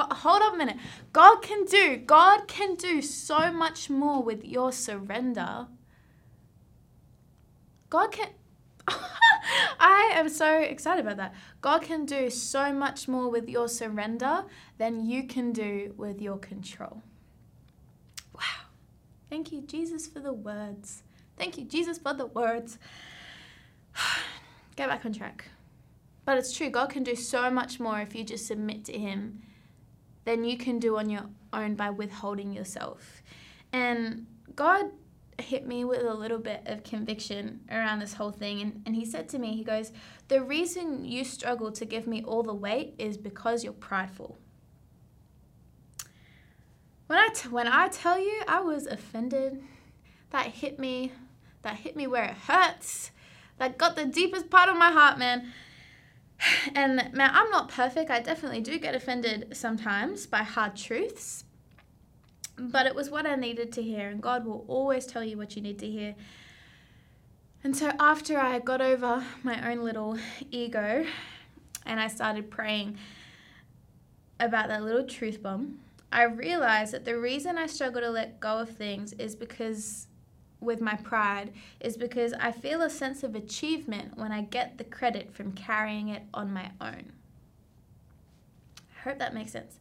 Hold 0.00 0.42
up 0.42 0.54
a 0.54 0.56
minute. 0.56 0.76
God 1.12 1.42
can 1.42 1.64
do, 1.64 1.96
God 1.96 2.48
can 2.48 2.74
do 2.74 3.02
so 3.02 3.52
much 3.52 3.90
more 3.90 4.22
with 4.22 4.44
your 4.44 4.72
surrender. 4.72 5.66
God 7.88 8.12
can, 8.12 8.28
I 9.80 10.12
am 10.14 10.28
so 10.28 10.60
excited 10.60 11.04
about 11.04 11.16
that. 11.16 11.34
God 11.60 11.82
can 11.82 12.04
do 12.06 12.30
so 12.30 12.72
much 12.72 13.08
more 13.08 13.30
with 13.30 13.48
your 13.48 13.68
surrender 13.68 14.44
than 14.78 15.04
you 15.04 15.24
can 15.24 15.52
do 15.52 15.94
with 15.96 16.20
your 16.20 16.38
control. 16.38 17.02
Wow. 18.34 18.66
Thank 19.28 19.52
you, 19.52 19.62
Jesus, 19.62 20.06
for 20.06 20.20
the 20.20 20.32
words. 20.32 21.02
Thank 21.36 21.58
you, 21.58 21.64
Jesus, 21.64 21.98
for 21.98 22.14
the 22.14 22.26
words. 22.26 22.78
Get 24.76 24.88
back 24.88 25.04
on 25.04 25.12
track. 25.12 25.46
But 26.24 26.38
it's 26.38 26.52
true, 26.52 26.70
God 26.70 26.90
can 26.90 27.02
do 27.02 27.16
so 27.16 27.50
much 27.50 27.80
more 27.80 28.00
if 28.00 28.14
you 28.14 28.22
just 28.22 28.46
submit 28.46 28.84
to 28.84 28.92
Him 28.96 29.42
than 30.24 30.44
you 30.44 30.56
can 30.56 30.78
do 30.78 30.98
on 30.98 31.08
your 31.08 31.26
own 31.52 31.74
by 31.74 31.90
withholding 31.90 32.52
yourself. 32.52 33.22
And 33.72 34.26
God 34.54 34.90
hit 35.40 35.66
me 35.66 35.84
with 35.84 36.02
a 36.02 36.14
little 36.14 36.38
bit 36.38 36.62
of 36.66 36.84
conviction 36.84 37.60
around 37.70 38.00
this 38.00 38.14
whole 38.14 38.30
thing. 38.30 38.60
And, 38.60 38.82
and 38.86 38.94
he 38.94 39.04
said 39.04 39.28
to 39.30 39.38
me, 39.38 39.56
he 39.56 39.64
goes, 39.64 39.92
The 40.28 40.42
reason 40.42 41.04
you 41.04 41.24
struggle 41.24 41.72
to 41.72 41.84
give 41.84 42.06
me 42.06 42.22
all 42.22 42.42
the 42.42 42.54
weight 42.54 42.94
is 42.98 43.16
because 43.16 43.64
you're 43.64 43.72
prideful. 43.72 44.38
When 47.06 47.18
I, 47.18 47.28
t- 47.34 47.48
when 47.48 47.66
I 47.66 47.88
tell 47.88 48.20
you 48.20 48.42
I 48.46 48.60
was 48.60 48.86
offended, 48.86 49.62
that 50.30 50.46
hit 50.46 50.78
me, 50.78 51.12
that 51.62 51.76
hit 51.76 51.96
me 51.96 52.06
where 52.06 52.24
it 52.24 52.36
hurts, 52.36 53.10
that 53.58 53.78
got 53.78 53.96
the 53.96 54.06
deepest 54.06 54.48
part 54.48 54.68
of 54.68 54.76
my 54.76 54.92
heart, 54.92 55.18
man. 55.18 55.52
And 56.74 57.10
now 57.12 57.30
I'm 57.32 57.50
not 57.50 57.68
perfect. 57.68 58.10
I 58.10 58.20
definitely 58.20 58.60
do 58.60 58.78
get 58.78 58.94
offended 58.94 59.56
sometimes 59.56 60.26
by 60.26 60.42
hard 60.42 60.76
truths 60.76 61.44
but 62.60 62.86
it 62.86 62.94
was 62.94 63.10
what 63.10 63.26
I 63.26 63.36
needed 63.36 63.72
to 63.72 63.82
hear, 63.82 64.08
and 64.08 64.22
God 64.22 64.44
will 64.44 64.64
always 64.68 65.06
tell 65.06 65.24
you 65.24 65.36
what 65.36 65.56
you 65.56 65.62
need 65.62 65.78
to 65.78 65.90
hear. 65.90 66.14
And 67.64 67.76
so, 67.76 67.90
after 67.98 68.38
I 68.38 68.58
got 68.58 68.80
over 68.80 69.24
my 69.42 69.70
own 69.70 69.82
little 69.82 70.18
ego 70.50 71.06
and 71.86 72.00
I 72.00 72.08
started 72.08 72.50
praying 72.50 72.98
about 74.38 74.68
that 74.68 74.82
little 74.82 75.04
truth 75.04 75.42
bomb, 75.42 75.78
I 76.12 76.24
realized 76.24 76.92
that 76.92 77.04
the 77.04 77.18
reason 77.18 77.58
I 77.58 77.66
struggle 77.66 78.00
to 78.02 78.10
let 78.10 78.40
go 78.40 78.58
of 78.58 78.70
things 78.70 79.12
is 79.14 79.34
because, 79.34 80.06
with 80.60 80.80
my 80.80 80.94
pride, 80.96 81.52
is 81.80 81.96
because 81.96 82.32
I 82.34 82.52
feel 82.52 82.82
a 82.82 82.90
sense 82.90 83.22
of 83.22 83.34
achievement 83.34 84.16
when 84.16 84.32
I 84.32 84.42
get 84.42 84.78
the 84.78 84.84
credit 84.84 85.32
from 85.34 85.52
carrying 85.52 86.08
it 86.08 86.22
on 86.34 86.52
my 86.52 86.70
own. 86.80 87.12
I 88.98 89.08
hope 89.08 89.18
that 89.18 89.34
makes 89.34 89.52
sense. 89.52 89.78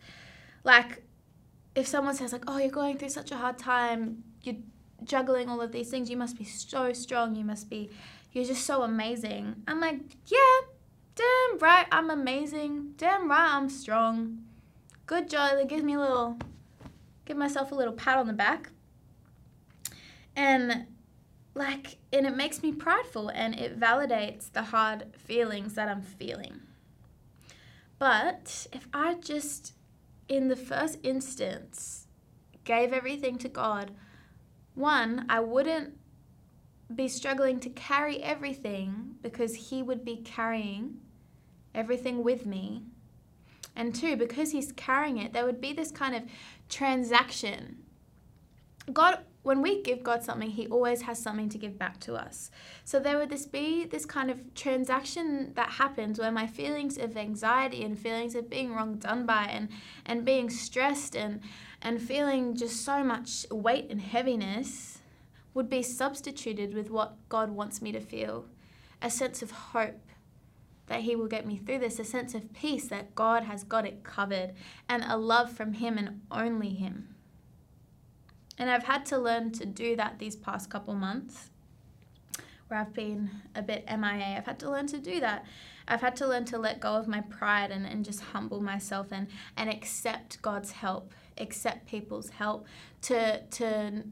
Like, 0.64 1.04
if 1.76 1.88
someone 1.88 2.16
says 2.16 2.34
like, 2.34 2.46
"Oh, 2.48 2.58
you're 2.58 2.70
going 2.70 2.98
through 2.98 3.10
such 3.10 3.32
a 3.32 3.38
hard 3.38 3.58
time, 3.58 4.24
you're 4.44 4.56
juggling 5.04 5.50
all 5.50 5.62
of 5.62 5.72
these 5.72 5.90
things, 5.90 6.10
you 6.10 6.18
must 6.18 6.38
be 6.38 6.44
so 6.46 6.94
strong, 6.94 7.36
you 7.36 7.44
must 7.44 7.70
be 7.70 7.90
you're 8.32 8.46
just 8.46 8.66
so 8.66 8.84
amazing." 8.84 9.64
I'm 9.68 9.80
like, 9.80 10.00
"Yeah, 10.26 10.60
damn 11.16 11.60
right, 11.60 11.88
I'm 11.92 12.10
amazing. 12.10 12.94
Damn 12.98 13.30
right, 13.30 13.56
I'm 13.56 13.70
strong. 13.70 14.46
Good 15.06 15.30
job." 15.30 15.58
It 15.58 15.68
gives 15.68 15.84
me 15.84 15.94
a 15.96 16.00
little 16.00 16.38
give 17.26 17.38
myself 17.38 17.72
a 17.72 17.76
little 17.76 17.94
pat 17.94 18.18
on 18.18 18.28
the 18.28 18.34
back. 18.34 18.72
And 20.36 20.88
like 21.56 21.98
and 22.14 22.26
it 22.26 22.36
makes 22.36 22.64
me 22.64 22.72
prideful 22.72 23.30
and 23.30 23.54
it 23.56 23.80
validates 23.80 24.52
the 24.52 24.64
hard 24.64 25.14
feelings 25.18 25.74
that 25.74 25.90
I'm 25.90 26.02
feeling. 26.02 26.62
But 27.98 28.68
if 28.72 28.88
I 28.94 29.16
just 29.16 29.74
in 30.30 30.48
the 30.48 30.56
first 30.56 31.00
instance, 31.04 32.08
gave 32.64 32.94
everything 32.94 33.38
to 33.40 33.50
God, 33.50 33.92
one, 34.76 35.26
I 35.28 35.40
wouldn't 35.40 35.98
be 36.94 37.08
struggling 37.08 37.60
to 37.60 37.70
carry 37.70 38.22
everything 38.22 39.16
because 39.22 39.70
He 39.70 39.84
would 39.84 40.06
be 40.06 40.18
carrying 40.18 41.02
everything 41.74 42.24
with 42.24 42.46
me. 42.46 42.84
And 43.76 43.94
two, 43.94 44.16
because 44.16 44.52
He's 44.52 44.72
carrying 44.72 45.18
it, 45.18 45.34
there 45.34 45.46
would 45.46 45.60
be 45.60 45.74
this 45.74 45.92
kind 45.92 46.16
of 46.16 46.24
transaction. 46.70 47.80
God 48.94 49.20
when 49.42 49.62
we 49.62 49.82
give 49.82 50.04
God 50.04 50.24
something, 50.24 50.50
He 50.50 50.68
always 50.68 51.04
has 51.04 51.18
something 51.18 51.50
to 51.50 51.58
give 51.58 51.80
back 51.80 52.00
to 52.02 52.16
us. 52.16 52.52
So 52.84 53.00
there 53.00 53.18
would 53.18 53.30
this 53.30 53.46
be 53.46 53.86
this 53.86 54.06
kind 54.06 54.30
of 54.30 54.54
transaction 54.54 55.54
that 55.56 55.72
happens 55.72 56.20
where 56.20 56.32
my 56.32 56.46
feelings 56.46 56.98
of 56.98 57.16
anxiety 57.16 57.84
and 57.84 57.98
feelings 57.98 58.36
of 58.36 58.50
being 58.50 58.74
wrong 58.74 58.96
done 58.96 59.26
by 59.26 59.46
and, 59.46 59.70
and 60.06 60.26
being 60.26 60.50
stressed 60.50 61.16
and, 61.16 61.40
and 61.82 62.02
feeling 62.02 62.56
just 62.56 62.84
so 62.84 63.04
much 63.04 63.46
weight 63.50 63.88
and 63.90 64.02
heaviness 64.02 65.00
would 65.54 65.70
be 65.70 65.84
substituted 65.84 66.74
with 66.74 66.92
what 66.92 67.16
God 67.30 67.52
wants 67.52 67.82
me 67.82 67.92
to 67.92 68.00
feel 68.00 68.46
a 69.02 69.10
sense 69.10 69.42
of 69.42 69.52
hope 69.52 70.02
that 70.88 71.02
He 71.02 71.16
will 71.16 71.28
get 71.28 71.46
me 71.46 71.58
through 71.58 71.80
this, 71.80 72.00
a 72.00 72.04
sense 72.04 72.36
of 72.36 72.54
peace 72.54 72.88
that 72.88 73.16
God 73.16 73.44
has 73.44 73.64
got 73.64 73.86
it 73.86 74.04
covered, 74.04 74.54
and 74.90 75.04
a 75.08 75.18
love 75.18 75.52
from 75.52 75.74
Him 75.74 75.98
and 75.98 76.22
only 76.30 76.70
Him. 76.70 77.16
And 78.60 78.70
I've 78.70 78.84
had 78.84 79.06
to 79.08 79.18
learn 79.18 79.52
to 79.54 79.66
do 79.66 79.96
that 79.96 80.20
these 80.20 80.36
past 80.36 80.70
couple 80.70 80.94
months 80.94 81.50
where 82.70 82.80
I've 82.80 82.94
been 82.94 83.32
a 83.56 83.64
bit 83.64 83.86
MIA. 83.88 84.36
I've 84.38 84.46
had 84.46 84.60
to 84.60 84.70
learn 84.70 84.86
to 84.88 85.00
do 85.00 85.20
that. 85.22 85.46
I've 85.88 86.02
had 86.02 86.16
to 86.18 86.28
learn 86.28 86.46
to 86.46 86.60
let 86.60 86.80
go 86.80 86.94
of 86.96 87.08
my 87.08 87.22
pride 87.22 87.72
and, 87.72 87.86
and 87.86 88.06
just 88.06 88.22
humble 88.22 88.62
myself 88.62 89.08
and, 89.12 89.28
and 89.58 89.70
accept 89.70 90.40
God's 90.44 90.72
help, 90.72 91.14
accept 91.40 91.88
people's 91.88 92.30
help, 92.30 92.68
to, 93.04 93.42
to, 93.42 94.04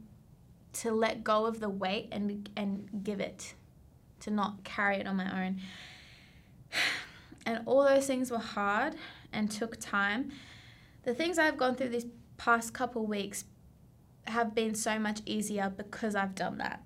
to 0.73 0.91
let 0.91 1.23
go 1.23 1.45
of 1.45 1.59
the 1.59 1.69
weight 1.69 2.07
and, 2.11 2.49
and 2.57 3.03
give 3.03 3.19
it, 3.19 3.53
to 4.21 4.31
not 4.31 4.63
carry 4.63 4.97
it 4.97 5.07
on 5.07 5.15
my 5.15 5.45
own. 5.45 5.59
And 7.45 7.61
all 7.65 7.85
those 7.85 8.05
things 8.05 8.29
were 8.29 8.39
hard 8.39 8.95
and 9.31 9.49
took 9.49 9.79
time. 9.79 10.33
The 11.03 11.13
things 11.13 11.39
I've 11.39 11.55
gone 11.55 11.75
through 11.75 11.87
these 11.87 12.07
past 12.35 12.73
couple 12.73 13.05
weeks 13.05 13.45
have 14.27 14.53
been 14.53 14.75
so 14.75 14.99
much 14.99 15.21
easier 15.25 15.73
because 15.75 16.15
I've 16.15 16.35
done 16.35 16.57
that. 16.57 16.83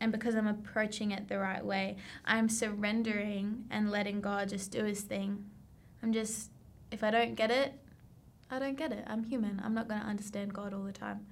And 0.00 0.10
because 0.10 0.34
I'm 0.34 0.48
approaching 0.48 1.12
it 1.12 1.28
the 1.28 1.38
right 1.38 1.64
way, 1.64 1.96
I'm 2.24 2.48
surrendering 2.48 3.66
and 3.70 3.90
letting 3.90 4.20
God 4.20 4.48
just 4.48 4.72
do 4.72 4.84
his 4.84 5.02
thing. 5.02 5.44
I'm 6.02 6.12
just, 6.12 6.50
if 6.90 7.04
I 7.04 7.10
don't 7.10 7.36
get 7.36 7.50
it, 7.50 7.74
I 8.50 8.58
don't 8.58 8.76
get 8.76 8.92
it. 8.92 9.04
I'm 9.06 9.24
human. 9.24 9.62
I'm 9.64 9.74
not 9.74 9.88
going 9.88 10.00
to 10.00 10.06
understand 10.06 10.52
God 10.52 10.74
all 10.74 10.82
the 10.82 10.92
time. 10.92 11.26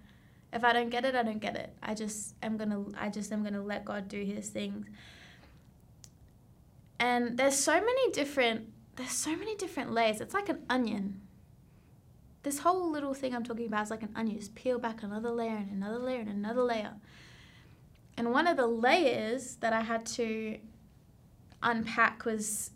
If 0.53 0.65
I 0.65 0.73
don't 0.73 0.89
get 0.89 1.05
it, 1.05 1.15
I 1.15 1.23
don't 1.23 1.41
get 1.41 1.57
it. 1.57 1.75
I 1.83 1.95
just 1.95 2.35
am 2.43 2.57
going 2.57 2.71
to 2.71 2.93
I 2.99 3.09
just 3.09 3.31
am 3.31 3.43
going 3.43 3.55
to 3.55 3.63
let 3.63 3.85
God 3.85 4.09
do 4.09 4.23
his 4.23 4.49
things. 4.49 4.87
And 6.99 7.37
there's 7.37 7.57
so 7.57 7.75
many 7.75 8.11
different 8.13 8.73
there's 8.97 9.13
so 9.13 9.37
many 9.37 9.55
different 9.57 9.93
layers. 9.93 10.21
It's 10.21 10.35
like 10.35 10.49
an 10.49 10.65
onion. 10.69 11.21
This 12.43 12.61
whole 12.61 12.91
little 12.91 13.15
thing 13.15 13.35
I'm 13.35 13.45
talking 13.45 13.67
about 13.67 13.85
is 13.85 13.91
like 13.91 14.03
an 14.03 14.13
onion. 14.15 14.39
Just 14.39 14.55
peel 14.55 14.79
back 14.79 15.03
another 15.03 15.31
layer 15.31 15.57
and 15.57 15.71
another 15.71 15.99
layer 15.99 16.21
and 16.21 16.29
another 16.29 16.63
layer. 16.63 16.95
And 18.17 18.33
one 18.33 18.47
of 18.47 18.57
the 18.57 18.67
layers 18.67 19.57
that 19.57 19.73
I 19.73 19.81
had 19.81 20.07
to 20.07 20.59
unpack 21.63 22.25
was 22.25 22.71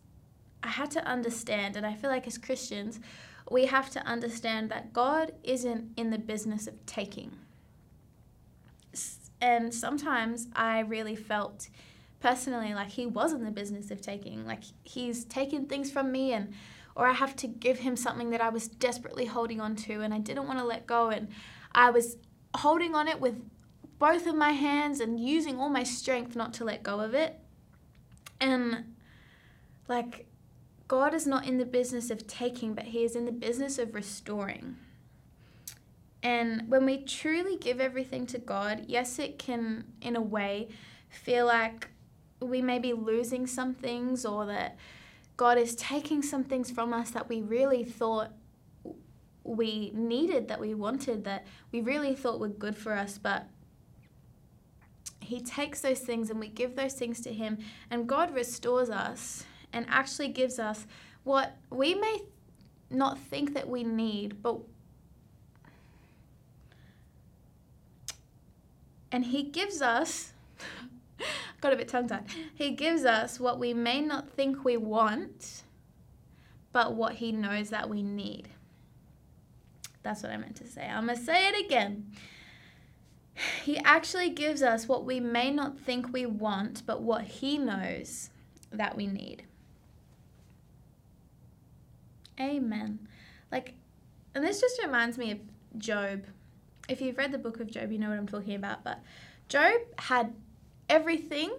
I 0.63 0.69
had 0.69 0.91
to 0.93 1.05
understand, 1.07 1.77
and 1.77 1.85
I 1.85 1.95
feel 1.95 2.09
like 2.11 2.27
as 2.27 2.39
Christians, 2.39 2.99
we 3.51 3.67
have 3.67 3.91
to 3.91 4.01
understand 4.07 4.71
that 4.71 4.93
God 4.95 5.33
isn't 5.43 5.93
in 5.97 6.11
the 6.11 6.19
business 6.19 6.67
of 6.67 6.87
taking. 6.87 7.33
And 9.41 9.75
sometimes 9.75 10.49
I 10.57 10.81
really 10.81 11.17
felt 11.17 11.69
personally 12.21 12.73
like 12.73 12.89
He 12.89 13.05
was 13.05 13.35
in 13.35 13.45
the 13.45 13.51
business 13.51 13.91
of 13.91 14.01
taking. 14.01 14.47
Like 14.47 14.63
He's 14.85 15.27
taken 15.27 15.67
things 15.67 15.91
from 15.91 16.11
me, 16.11 16.33
and 16.33 16.55
or 16.97 17.07
I 17.07 17.13
have 17.13 17.35
to 17.37 17.47
give 17.47 17.81
Him 17.81 17.97
something 17.97 18.31
that 18.31 18.41
I 18.41 18.49
was 18.49 18.69
desperately 18.69 19.27
holding 19.27 19.61
on 19.61 19.77
to, 19.77 20.01
and 20.01 20.15
I 20.15 20.19
didn't 20.19 20.47
want 20.47 20.59
to 20.59 20.65
let 20.65 20.87
go, 20.87 21.09
and 21.09 21.29
I 21.73 21.91
was 21.91 22.17
holding 22.57 22.95
on 22.95 23.09
it 23.09 23.21
with 23.21 23.41
both 23.99 24.27
of 24.27 24.35
my 24.35 24.51
hands 24.51 25.01
and 25.01 25.19
using 25.19 25.59
all 25.59 25.69
my 25.69 25.83
strength 25.83 26.37
not 26.37 26.53
to 26.55 26.65
let 26.65 26.83
go 26.83 27.01
of 27.01 27.15
it. 27.15 27.39
And 28.41 28.95
like 29.89 30.27
God 30.89 31.15
is 31.15 31.27
not 31.27 31.47
in 31.47 31.59
the 31.59 31.65
business 31.65 32.11
of 32.11 32.27
taking, 32.27 32.75
but 32.75 32.85
He 32.85 33.05
is 33.05 33.17
in 33.17 33.25
the 33.25 33.33
business 33.33 33.79
of 33.79 33.95
restoring. 33.95 34.77
And 36.23 36.69
when 36.69 36.87
we 36.87 36.99
truly 37.05 37.57
give 37.57 37.81
everything 37.81 38.27
to 38.27 38.39
God, 38.39 38.85
yes, 38.89 39.19
it 39.19 39.39
can, 39.39 39.85
in 40.01 40.17
a 40.17 40.23
way, 40.23 40.69
feel 41.09 41.47
like 41.47 41.89
we 42.41 42.63
may 42.63 42.79
be 42.79 42.93
losing 42.93 43.47
some 43.47 43.75
things 43.75 44.25
or 44.25 44.47
that 44.47 44.77
God 45.37 45.59
is 45.59 45.75
taking 45.75 46.23
some 46.23 46.45
things 46.45 46.71
from 46.71 46.93
us 46.93 47.11
that 47.11 47.29
we 47.29 47.43
really 47.43 47.85
thought 47.85 48.31
we 49.43 49.91
needed, 49.95 50.49
that 50.49 50.61
we 50.61 50.75
wanted, 50.75 51.25
that 51.25 51.47
we 51.73 51.81
really 51.81 52.15
thought 52.15 52.41
were 52.41 52.49
good 52.49 52.77
for 52.77 52.93
us. 52.93 53.19
But 53.19 53.47
He 55.21 55.41
takes 55.41 55.81
those 55.81 56.01
things 56.01 56.31
and 56.31 56.39
we 56.39 56.49
give 56.49 56.77
those 56.77 56.95
things 56.95 57.21
to 57.23 57.33
Him, 57.33 57.59
and 57.91 58.09
God 58.09 58.35
restores 58.35 58.91
us 58.91 59.45
and 59.73 59.87
actually 59.89 60.29
gives 60.29 60.59
us 60.59 60.87
what 61.25 61.57
we 61.71 61.95
may 61.95 62.21
not 62.91 63.19
think 63.19 63.55
that 63.55 63.69
we 63.69 63.83
need, 63.83 64.43
but 64.43 64.59
and 69.15 69.27
he 69.27 69.45
gives 69.45 69.81
us 69.81 70.33
got 71.61 71.73
a 71.73 71.77
bit 71.77 71.89
tongue 71.89 72.09
tied. 72.09 72.25
He 72.55 72.71
gives 72.71 73.05
us 73.05 73.41
what 73.41 73.59
we 73.59 73.75
may 73.75 74.01
not 74.01 74.31
think 74.31 74.65
we 74.65 74.77
want, 74.77 75.63
but 76.73 76.95
what 76.95 77.15
he 77.15 77.33
knows 77.33 77.71
that 77.71 77.89
we 77.89 78.03
need. 78.03 78.49
That's 80.03 80.23
what 80.23 80.33
I 80.33 80.37
meant 80.37 80.57
to 80.57 80.67
say. 80.67 80.87
I'm 80.87 81.07
going 81.07 81.19
to 81.19 81.25
say 81.25 81.49
it 81.49 81.65
again. 81.65 82.13
He 83.65 83.79
actually 83.79 84.31
gives 84.31 84.63
us 84.63 84.87
what 84.87 85.05
we 85.05 85.19
may 85.19 85.51
not 85.51 85.79
think 85.79 86.13
we 86.13 86.27
want, 86.27 86.83
but 86.87 87.03
what 87.03 87.25
he 87.25 87.59
knows 87.59 88.31
that 88.71 88.97
we 88.97 89.07
need. 89.07 89.45
Amen. 92.41 93.09
Like, 93.51 93.75
and 94.35 94.45
this 94.45 94.61
just 94.61 94.81
reminds 94.83 95.17
me 95.17 95.33
of 95.33 95.39
Job. 95.79 96.25
If 96.89 97.01
you've 97.01 97.17
read 97.17 97.33
the 97.33 97.39
book 97.39 97.61
of 97.61 97.71
Job, 97.71 97.91
you 97.91 97.99
know 97.99 98.11
what 98.11 98.19
I'm 98.19 98.29
talking 98.29 98.55
about. 98.55 98.85
But 98.85 99.01
Job 99.49 99.81
had 99.99 100.35
everything 100.89 101.55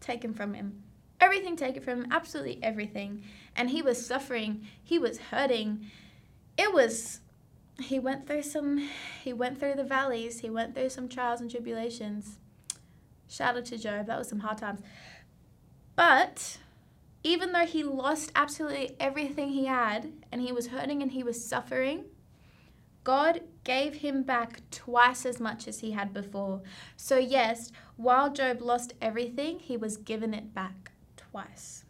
taken 0.00 0.34
from 0.34 0.54
him. 0.54 0.82
Everything 1.20 1.56
taken 1.56 1.82
from 1.82 2.04
him, 2.04 2.12
absolutely 2.12 2.62
everything. 2.62 3.24
And 3.56 3.70
he 3.70 3.82
was 3.82 4.04
suffering, 4.04 4.66
he 4.82 4.98
was 4.98 5.18
hurting. 5.18 5.86
It 6.56 6.72
was 6.72 7.20
he 7.80 7.98
went 7.98 8.26
through 8.26 8.42
some 8.42 8.88
he 9.22 9.32
went 9.32 9.58
through 9.60 9.74
the 9.74 9.84
valleys, 9.84 10.40
he 10.40 10.50
went 10.50 10.74
through 10.74 10.90
some 10.90 11.08
trials 11.08 11.40
and 11.40 11.50
tribulations. 11.50 12.38
Shout 13.28 13.56
out 13.56 13.66
to 13.66 13.78
Job, 13.78 14.06
that 14.06 14.18
was 14.18 14.28
some 14.28 14.40
hard 14.40 14.58
times. 14.58 14.80
But 15.94 16.58
even 17.22 17.52
though 17.52 17.66
he 17.66 17.82
lost 17.82 18.32
absolutely 18.34 18.96
everything 18.98 19.50
he 19.50 19.66
had 19.66 20.12
and 20.32 20.40
he 20.40 20.52
was 20.52 20.68
hurting 20.68 21.02
and 21.02 21.12
he 21.12 21.22
was 21.22 21.44
suffering, 21.44 22.04
God 23.04 23.42
gave 23.68 23.96
him 23.96 24.22
back 24.22 24.62
twice 24.70 25.26
as 25.26 25.38
much 25.38 25.68
as 25.68 25.80
he 25.80 25.90
had 25.90 26.14
before. 26.14 26.62
So, 26.96 27.18
yes, 27.18 27.70
while 27.98 28.32
Job 28.32 28.62
lost 28.62 28.94
everything, 28.98 29.58
he 29.58 29.76
was 29.76 29.98
given 29.98 30.32
it 30.32 30.54
back 30.54 30.92
twice. 31.18 31.84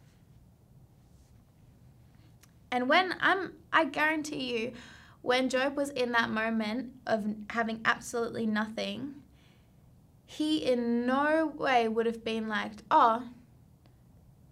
And 2.69 2.89
when 2.89 3.15
I'm, 3.21 3.53
I 3.71 3.85
guarantee 3.85 4.57
you, 4.57 4.73
when 5.21 5.47
Job 5.47 5.77
was 5.77 5.89
in 5.91 6.11
that 6.11 6.29
moment 6.29 6.91
of 7.07 7.25
having 7.51 7.79
absolutely 7.85 8.45
nothing, 8.45 9.15
he 10.25 10.57
in 10.57 11.05
no 11.05 11.53
way 11.57 11.87
would 11.87 12.05
have 12.05 12.25
been 12.25 12.49
like, 12.49 12.73
oh, 12.91 13.23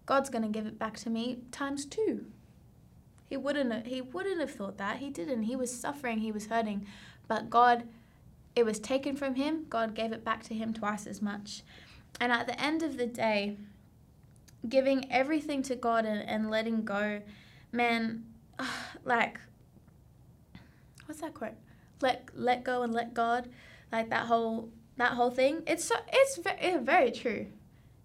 God's 0.05 0.29
going 0.29 0.43
to 0.43 0.47
give 0.47 0.65
it 0.65 0.79
back 0.79 0.95
to 0.99 1.09
me 1.09 1.39
times 1.51 1.85
two. 1.85 2.27
He 3.29 3.35
wouldn't 3.35 3.73
have, 3.73 3.85
he 3.85 3.99
wouldn't 3.99 4.39
have 4.39 4.51
thought 4.51 4.77
that. 4.77 4.97
He 4.97 5.09
didn't. 5.09 5.43
He 5.43 5.57
was 5.57 5.77
suffering, 5.77 6.19
he 6.19 6.31
was 6.31 6.45
hurting, 6.45 6.87
but 7.27 7.49
God 7.49 7.83
it 8.55 8.65
was 8.65 8.79
taken 8.79 9.15
from 9.15 9.35
him. 9.35 9.67
God 9.69 9.93
gave 9.93 10.11
it 10.11 10.25
back 10.25 10.41
to 10.45 10.55
him 10.55 10.73
twice 10.73 11.05
as 11.05 11.21
much. 11.21 11.61
And 12.19 12.31
at 12.31 12.47
the 12.47 12.59
end 12.59 12.81
of 12.81 12.97
the 12.97 13.05
day, 13.05 13.55
giving 14.67 15.11
everything 15.11 15.61
to 15.61 15.75
God 15.75 16.05
and, 16.05 16.27
and 16.27 16.49
letting 16.49 16.83
go, 16.83 17.21
man, 17.71 18.25
like 19.05 19.39
what's 21.05 21.21
that 21.21 21.33
quote? 21.33 21.55
Let 22.01 22.29
let 22.33 22.63
go 22.63 22.81
and 22.83 22.93
let 22.93 23.13
God, 23.13 23.49
like 23.91 24.09
that 24.09 24.25
whole 24.25 24.69
that 24.97 25.13
whole 25.13 25.31
thing. 25.31 25.63
It's 25.67 25.85
so 25.85 25.95
it's 26.11 26.37
very, 26.37 26.57
it's 26.59 26.85
very 26.85 27.11
true. 27.11 27.47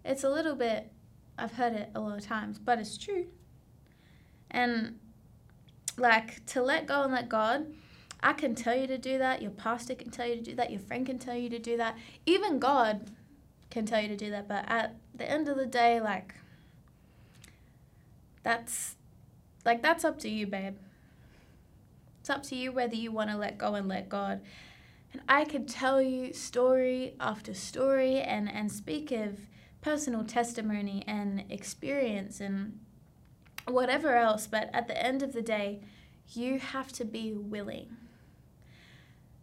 It's 0.05 0.25
a 0.25 0.31
little 0.31 0.55
bit 0.55 0.91
I've 1.39 1.53
heard 1.53 1.73
it 1.73 1.91
a 1.95 2.01
lot 2.01 2.19
of 2.19 2.27
times, 2.27 2.59
but 2.59 2.79
it's 2.79 2.97
true. 2.97 3.27
And 4.51 4.99
like 5.97 6.45
to 6.47 6.63
let 6.63 6.87
go 6.87 7.03
and 7.03 7.13
let 7.13 7.29
God, 7.29 7.67
I 8.23 8.33
can 8.33 8.55
tell 8.55 8.77
you 8.77 8.87
to 8.87 8.99
do 8.99 9.19
that. 9.19 9.43
Your 9.43 9.51
pastor 9.51 9.95
can 9.95 10.11
tell 10.11 10.27
you 10.27 10.37
to 10.37 10.43
do 10.43 10.55
that. 10.55 10.71
Your 10.71 10.81
friend 10.81 11.05
can 11.05 11.19
tell 11.19 11.37
you 11.37 11.49
to 11.51 11.59
do 11.59 11.77
that. 11.77 11.97
Even 12.25 12.59
God 12.59 13.11
can 13.71 13.85
tell 13.85 14.01
you 14.01 14.09
to 14.09 14.17
do 14.17 14.31
that. 14.31 14.49
But 14.49 14.65
at 14.69 14.97
the 15.15 15.29
end 15.29 15.49
of 15.49 15.57
the 15.57 15.67
day, 15.67 16.01
like, 16.01 16.35
that's 18.43 18.97
like 19.65 19.83
that's 19.83 20.05
up 20.05 20.19
to 20.21 20.29
you, 20.29 20.47
babe. 20.47 20.77
It's 22.21 22.31
up 22.31 22.43
to 22.45 22.57
you 22.57 22.71
whether 22.71 22.95
you 22.95 23.11
want 23.11 23.31
to 23.31 23.37
let 23.37 23.59
go 23.59 23.75
and 23.75 23.89
let 23.89 24.09
God. 24.09 24.41
And 25.13 25.23
I 25.29 25.45
could 25.45 25.69
tell 25.69 26.01
you 26.01 26.33
story 26.33 27.15
after 27.21 27.53
story 27.53 28.21
and, 28.21 28.51
and 28.51 28.71
speak 28.71 29.11
of 29.11 29.41
personal 29.81 30.25
testimony 30.25 31.03
and 31.07 31.45
experience 31.51 32.41
and 32.41 32.79
whatever 33.67 34.17
else, 34.17 34.47
but 34.47 34.71
at 34.73 34.89
the 34.89 35.01
end 35.01 35.23
of 35.23 35.33
the 35.33 35.43
day, 35.43 35.81
you 36.33 36.59
have 36.59 36.93
to 36.93 37.05
be 37.05 37.33
willing. 37.33 37.97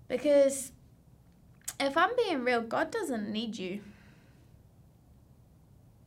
Because 0.09 0.73
if 1.79 1.95
I'm 1.95 2.13
being 2.17 2.43
real, 2.43 2.61
God 2.61 2.91
doesn't 2.91 3.31
need 3.31 3.57
you. 3.57 3.79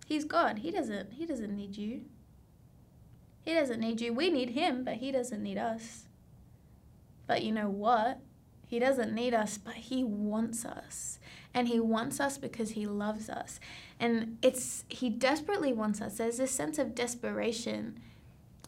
He's 0.07 0.25
God. 0.27 0.59
He 0.59 0.71
doesn't 0.71 1.15
he 1.15 1.25
doesn't 1.25 1.57
need 1.57 1.79
you. 1.79 2.03
He 3.45 3.55
doesn't 3.55 3.81
need 3.81 4.03
you. 4.03 4.13
We 4.13 4.29
need 4.29 4.51
him, 4.51 4.85
but 4.85 4.97
he 4.97 5.11
doesn't 5.11 5.43
need 5.43 5.57
us. 5.57 6.05
But 7.27 7.43
you 7.43 7.53
know 7.53 7.71
what? 7.71 8.21
He 8.67 8.79
doesn't 8.79 9.15
need 9.15 9.35
us, 9.35 9.59
but 9.59 9.75
he 9.75 10.05
wants 10.05 10.65
us. 10.65 11.19
And 11.55 11.69
he 11.69 11.79
wants 11.81 12.21
us 12.21 12.39
because 12.39 12.71
he 12.71 12.87
loves 12.87 13.29
us. 13.29 13.61
And 14.01 14.39
it's 14.43 14.85
he 14.89 15.09
desperately 15.11 15.73
wants 15.73 16.01
us. 16.01 16.19
There's 16.19 16.39
this 16.39 16.51
sense 16.51 16.79
of 16.79 16.95
desperation. 16.95 18.01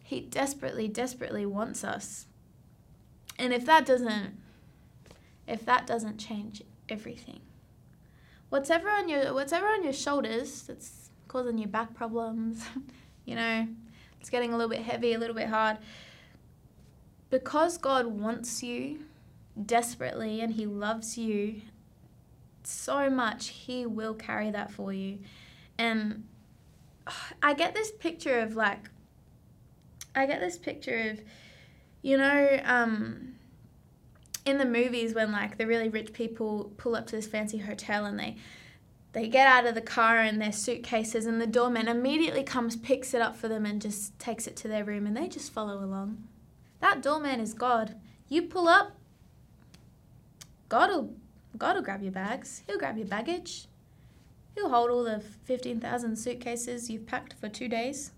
He 0.03 0.21
desperately, 0.21 0.89
desperately 0.89 1.47
wants 1.47 1.83
us. 1.83 2.27
And 3.39 3.53
if 3.53 3.65
that 3.67 3.87
doesn't 3.87 4.39
if 5.47 5.65
that 5.67 5.87
doesn't 5.87 6.19
change 6.19 6.63
everything. 6.89 7.41
Whatever 8.49 8.89
on 8.89 9.09
your 9.09 9.35
whatever 9.35 9.67
on 9.67 9.83
your 9.83 9.93
shoulders 9.93 10.63
that's 10.63 11.11
causing 11.29 11.59
you 11.59 11.67
back 11.67 11.95
problems, 11.95 12.65
you 13.25 13.35
know, 13.35 13.67
it's 14.21 14.31
getting 14.31 14.53
a 14.53 14.57
little 14.57 14.71
bit 14.71 14.83
heavy, 14.83 15.13
a 15.13 15.19
little 15.19 15.37
bit 15.37 15.49
hard. 15.49 15.79
Because 17.31 17.79
God 17.79 18.07
wants 18.07 18.63
you 18.63 19.01
desperately 19.67 20.41
and 20.41 20.55
he 20.55 20.67
loves 20.67 21.19
you 21.19 21.63
so 22.67 23.11
much, 23.11 23.49
He 23.49 23.87
will 23.87 24.15
carry 24.15 24.51
that 24.51 24.71
for 24.71 24.93
you. 24.93 25.19
And 25.79 26.25
I 27.43 27.55
get 27.55 27.75
this 27.75 27.91
picture 27.93 28.41
of 28.41 28.57
like, 28.57 28.91
I 30.15 30.27
get 30.27 30.41
this 30.41 30.59
picture 30.59 31.11
of, 31.11 31.21
you 32.03 32.17
know, 32.17 32.61
um, 32.65 33.35
in 34.45 34.59
the 34.59 34.65
movies 34.65 35.15
when 35.15 35.33
like 35.33 35.57
the 35.59 35.67
really 35.67 35.89
rich 35.89 36.13
people 36.13 36.73
pull 36.77 36.95
up 36.95 37.07
to 37.07 37.17
this 37.17 37.27
fancy 37.27 37.59
hotel 37.59 38.05
and 38.05 38.19
they 38.19 38.37
they 39.13 39.29
get 39.29 39.47
out 39.47 39.65
of 39.65 39.77
the 39.77 39.81
car 39.81 40.23
in 40.23 40.41
their 40.41 40.53
suitcases 40.53 41.25
and 41.25 41.41
the 41.41 41.47
doorman 41.47 41.87
immediately 41.89 42.43
comes 42.43 42.77
picks 42.77 43.15
it 43.15 43.23
up 43.23 43.37
for 43.37 43.49
them 43.49 43.65
and 43.65 43.81
just 43.81 44.19
takes 44.19 44.47
it 44.47 44.57
to 44.57 44.69
their 44.69 44.85
room 44.85 45.07
and 45.07 45.17
they 45.17 45.29
just 45.29 45.53
follow 45.53 45.79
along 45.79 46.25
that 46.81 47.01
doorman 47.03 47.41
is 47.41 47.55
god 47.55 47.95
You 48.29 48.43
pull 48.43 48.69
up, 48.69 48.97
God 50.69 50.91
will, 50.91 51.15
God 51.59 51.77
will 51.77 51.83
grab 51.83 52.03
your 52.03 52.13
bags. 52.13 52.63
He'll 52.67 52.79
grab 52.79 52.97
your 52.97 53.07
baggage. 53.07 53.67
He'll 54.55 54.71
hold 54.71 54.91
all 54.91 55.05
the 55.05 55.21
15,000 55.21 56.17
suitcases 56.17 56.89
you've 56.89 57.07
packed 57.07 57.35
for 57.35 57.49
two 57.49 57.69
days. 57.69 58.13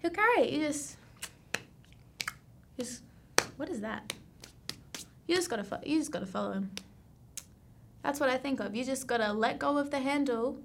He'll 0.00 0.10
carry 0.10 0.42
it. 0.42 0.52
You 0.52 0.66
just, 0.66 0.96
just, 2.78 3.02
what 3.56 3.68
is 3.68 3.80
that? 3.80 4.12
You 5.28 5.36
just 5.36 5.48
gotta, 5.48 5.80
you 5.84 5.98
just 5.98 6.10
gotta 6.10 6.26
follow 6.26 6.52
him. 6.52 6.70
That's 8.02 8.18
what 8.18 8.30
I 8.30 8.38
think 8.38 8.58
of. 8.58 8.74
You 8.74 8.84
just 8.84 9.06
gotta 9.06 9.32
let 9.32 9.58
go 9.58 9.78
of 9.78 9.90
the 9.90 10.00
handle 10.00 10.58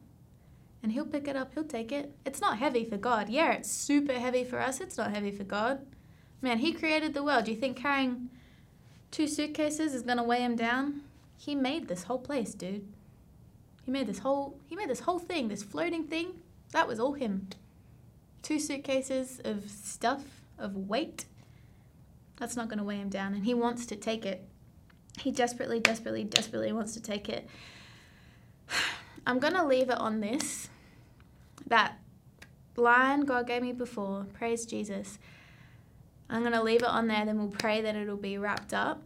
and 0.81 0.91
he'll 0.91 1.05
pick 1.05 1.27
it 1.27 1.35
up, 1.35 1.53
he'll 1.53 1.63
take 1.63 1.91
it. 1.91 2.15
It's 2.25 2.41
not 2.41 2.57
heavy 2.57 2.83
for 2.85 2.97
God. 2.97 3.29
Yeah, 3.29 3.51
it's 3.53 3.69
super 3.69 4.13
heavy 4.13 4.43
for 4.43 4.59
us. 4.59 4.81
It's 4.81 4.97
not 4.97 5.11
heavy 5.11 5.31
for 5.31 5.43
God. 5.43 5.85
Man, 6.41 6.59
he 6.59 6.73
created 6.73 7.13
the 7.13 7.23
world. 7.23 7.45
Do 7.45 7.51
you 7.51 7.57
think 7.57 7.77
carrying 7.77 8.29
two 9.11 9.27
suitcases 9.27 9.93
is 9.93 10.03
to 10.03 10.23
weigh 10.23 10.41
him 10.41 10.55
down? 10.55 11.01
He 11.37 11.55
made 11.55 11.87
this 11.87 12.03
whole 12.03 12.19
place, 12.19 12.53
dude. 12.53 12.87
He 13.85 13.91
made 13.91 14.07
this 14.07 14.19
whole 14.19 14.59
he 14.67 14.75
made 14.75 14.89
this 14.89 15.01
whole 15.01 15.19
thing, 15.19 15.49
this 15.49 15.63
floating 15.63 16.05
thing. 16.05 16.39
That 16.71 16.87
was 16.87 16.99
all 16.99 17.13
him. 17.13 17.47
Two 18.41 18.59
suitcases 18.59 19.41
of 19.43 19.69
stuff, 19.69 20.23
of 20.57 20.75
weight. 20.75 21.25
That's 22.37 22.55
not 22.55 22.67
going 22.67 22.79
to 22.79 22.83
weigh 22.83 22.97
him 22.97 23.09
down 23.09 23.33
and 23.33 23.45
he 23.45 23.53
wants 23.53 23.85
to 23.85 23.95
take 23.95 24.25
it. 24.25 24.47
He 25.19 25.31
desperately, 25.31 25.79
desperately, 25.79 26.23
desperately 26.23 26.71
wants 26.71 26.93
to 26.93 27.01
take 27.01 27.29
it. 27.29 27.47
I'm 29.27 29.39
going 29.39 29.53
to 29.53 29.65
leave 29.65 29.89
it 29.89 29.97
on 29.97 30.19
this 30.19 30.69
that 31.67 31.97
line 32.75 33.21
God 33.21 33.47
gave 33.47 33.61
me 33.61 33.71
before, 33.71 34.25
praise 34.33 34.65
Jesus. 34.65 35.19
I'm 36.29 36.41
going 36.41 36.53
to 36.53 36.63
leave 36.63 36.81
it 36.81 36.89
on 36.89 37.07
there, 37.07 37.25
then 37.25 37.37
we'll 37.37 37.47
pray 37.49 37.81
that 37.81 37.95
it'll 37.95 38.17
be 38.17 38.37
wrapped 38.37 38.73
up. 38.73 39.03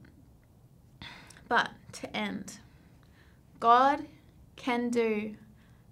But 1.48 1.72
to 1.94 2.16
end, 2.16 2.60
God 3.60 4.06
can 4.56 4.90
do 4.90 5.36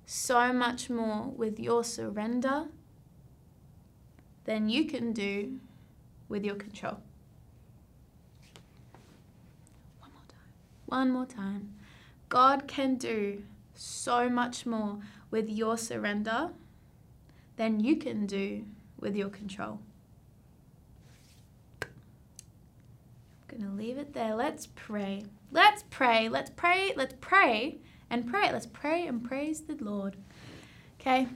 so 0.05 0.53
much 0.53 0.89
more 0.89 1.29
with 1.35 1.59
your 1.59 1.83
surrender 1.83 2.65
than 4.45 4.69
you 4.69 4.85
can 4.85 5.13
do 5.13 5.59
with 6.29 6.45
your 6.45 6.55
control. 6.55 6.99
One 9.99 10.11
more 10.11 10.21
time. 10.27 10.39
One 10.85 11.11
more 11.11 11.25
time. 11.25 11.73
God 12.29 12.67
can 12.67 12.95
do 12.95 13.43
so 13.73 14.29
much 14.29 14.65
more 14.65 14.99
with 15.31 15.49
your 15.49 15.77
surrender 15.77 16.49
than 17.57 17.79
you 17.79 17.95
can 17.95 18.25
do 18.25 18.65
with 18.99 19.15
your 19.15 19.29
control. 19.29 19.79
I'm 21.81 23.59
going 23.59 23.71
to 23.71 23.75
leave 23.75 23.97
it 23.97 24.13
there. 24.13 24.35
Let's 24.35 24.67
pray. 24.75 25.23
Let's 25.51 25.83
pray. 25.89 26.29
Let's 26.29 26.51
pray. 26.51 26.93
Let's 26.95 27.15
pray 27.19 27.79
and 28.09 28.27
pray. 28.27 28.51
Let's 28.51 28.65
pray 28.67 29.07
and 29.07 29.23
praise 29.23 29.61
the 29.61 29.75
Lord. 29.75 30.17
Okay. 30.99 31.27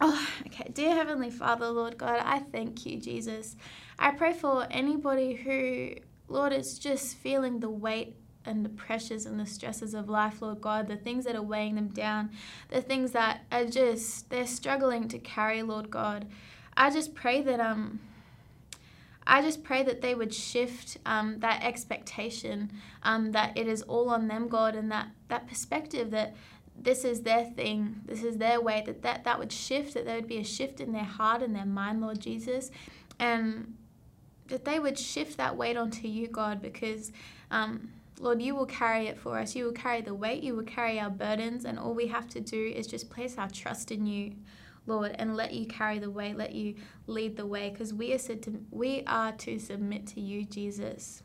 Oh, 0.00 0.28
okay. 0.46 0.70
Dear 0.72 0.94
Heavenly 0.94 1.30
Father, 1.30 1.68
Lord 1.68 1.96
God, 1.96 2.20
I 2.22 2.40
thank 2.40 2.84
you, 2.84 3.00
Jesus. 3.00 3.56
I 3.98 4.10
pray 4.10 4.34
for 4.34 4.66
anybody 4.70 5.34
who, 5.34 5.92
Lord, 6.28 6.52
is 6.52 6.78
just 6.78 7.16
feeling 7.16 7.60
the 7.60 7.70
weight 7.70 8.16
and 8.46 8.64
the 8.64 8.68
pressures 8.68 9.26
and 9.26 9.38
the 9.38 9.46
stresses 9.46 9.94
of 9.94 10.08
life, 10.08 10.40
Lord 10.40 10.60
God, 10.60 10.88
the 10.88 10.96
things 10.96 11.24
that 11.24 11.36
are 11.36 11.42
weighing 11.42 11.74
them 11.74 11.88
down, 11.88 12.30
the 12.68 12.80
things 12.80 13.12
that 13.12 13.42
are 13.50 13.64
just 13.64 14.30
they're 14.30 14.46
struggling 14.46 15.08
to 15.08 15.18
carry, 15.18 15.62
Lord 15.62 15.90
God. 15.90 16.26
I 16.76 16.90
just 16.90 17.14
pray 17.14 17.42
that 17.42 17.60
um 17.60 18.00
I 19.26 19.42
just 19.42 19.64
pray 19.64 19.82
that 19.82 20.02
they 20.02 20.14
would 20.14 20.32
shift 20.32 20.98
um, 21.04 21.40
that 21.40 21.64
expectation 21.64 22.70
um, 23.02 23.32
that 23.32 23.58
it 23.58 23.66
is 23.66 23.82
all 23.82 24.08
on 24.08 24.28
them, 24.28 24.46
God, 24.46 24.76
and 24.76 24.90
that 24.92 25.08
that 25.28 25.48
perspective 25.48 26.12
that 26.12 26.36
this 26.78 27.04
is 27.04 27.22
their 27.22 27.44
thing, 27.44 28.02
this 28.04 28.22
is 28.22 28.36
their 28.36 28.60
way, 28.60 28.82
that 28.86 29.02
that, 29.02 29.24
that 29.24 29.38
would 29.38 29.50
shift, 29.50 29.94
that 29.94 30.04
there 30.04 30.16
would 30.16 30.28
be 30.28 30.38
a 30.38 30.44
shift 30.44 30.80
in 30.80 30.92
their 30.92 31.04
heart 31.04 31.42
and 31.42 31.56
their 31.56 31.66
mind, 31.66 32.00
Lord 32.00 32.20
Jesus, 32.20 32.70
and 33.18 33.74
that 34.48 34.64
they 34.64 34.78
would 34.78 34.98
shift 34.98 35.36
that 35.38 35.56
weight 35.56 35.76
onto 35.76 36.06
you, 36.06 36.28
God, 36.28 36.62
because 36.62 37.10
um, 37.50 37.90
Lord, 38.18 38.40
you 38.40 38.54
will 38.54 38.66
carry 38.66 39.08
it 39.08 39.18
for 39.18 39.38
us. 39.38 39.54
You 39.54 39.66
will 39.66 39.72
carry 39.72 40.00
the 40.00 40.14
weight, 40.14 40.42
you 40.42 40.56
will 40.56 40.64
carry 40.64 40.98
our 40.98 41.10
burdens, 41.10 41.64
and 41.64 41.78
all 41.78 41.94
we 41.94 42.06
have 42.06 42.28
to 42.30 42.40
do 42.40 42.72
is 42.74 42.86
just 42.86 43.10
place 43.10 43.36
our 43.36 43.50
trust 43.50 43.90
in 43.90 44.06
you, 44.06 44.32
Lord, 44.86 45.14
and 45.18 45.36
let 45.36 45.52
you 45.52 45.66
carry 45.66 45.98
the 45.98 46.10
way, 46.10 46.32
let 46.32 46.52
you 46.52 46.76
lead 47.06 47.36
the 47.36 47.46
way, 47.46 47.70
because 47.70 47.92
we 47.92 48.14
are 48.14 48.18
to 48.18 48.60
we 48.70 49.02
are 49.06 49.32
to 49.32 49.58
submit 49.58 50.06
to 50.08 50.20
you, 50.20 50.44
Jesus. 50.44 51.22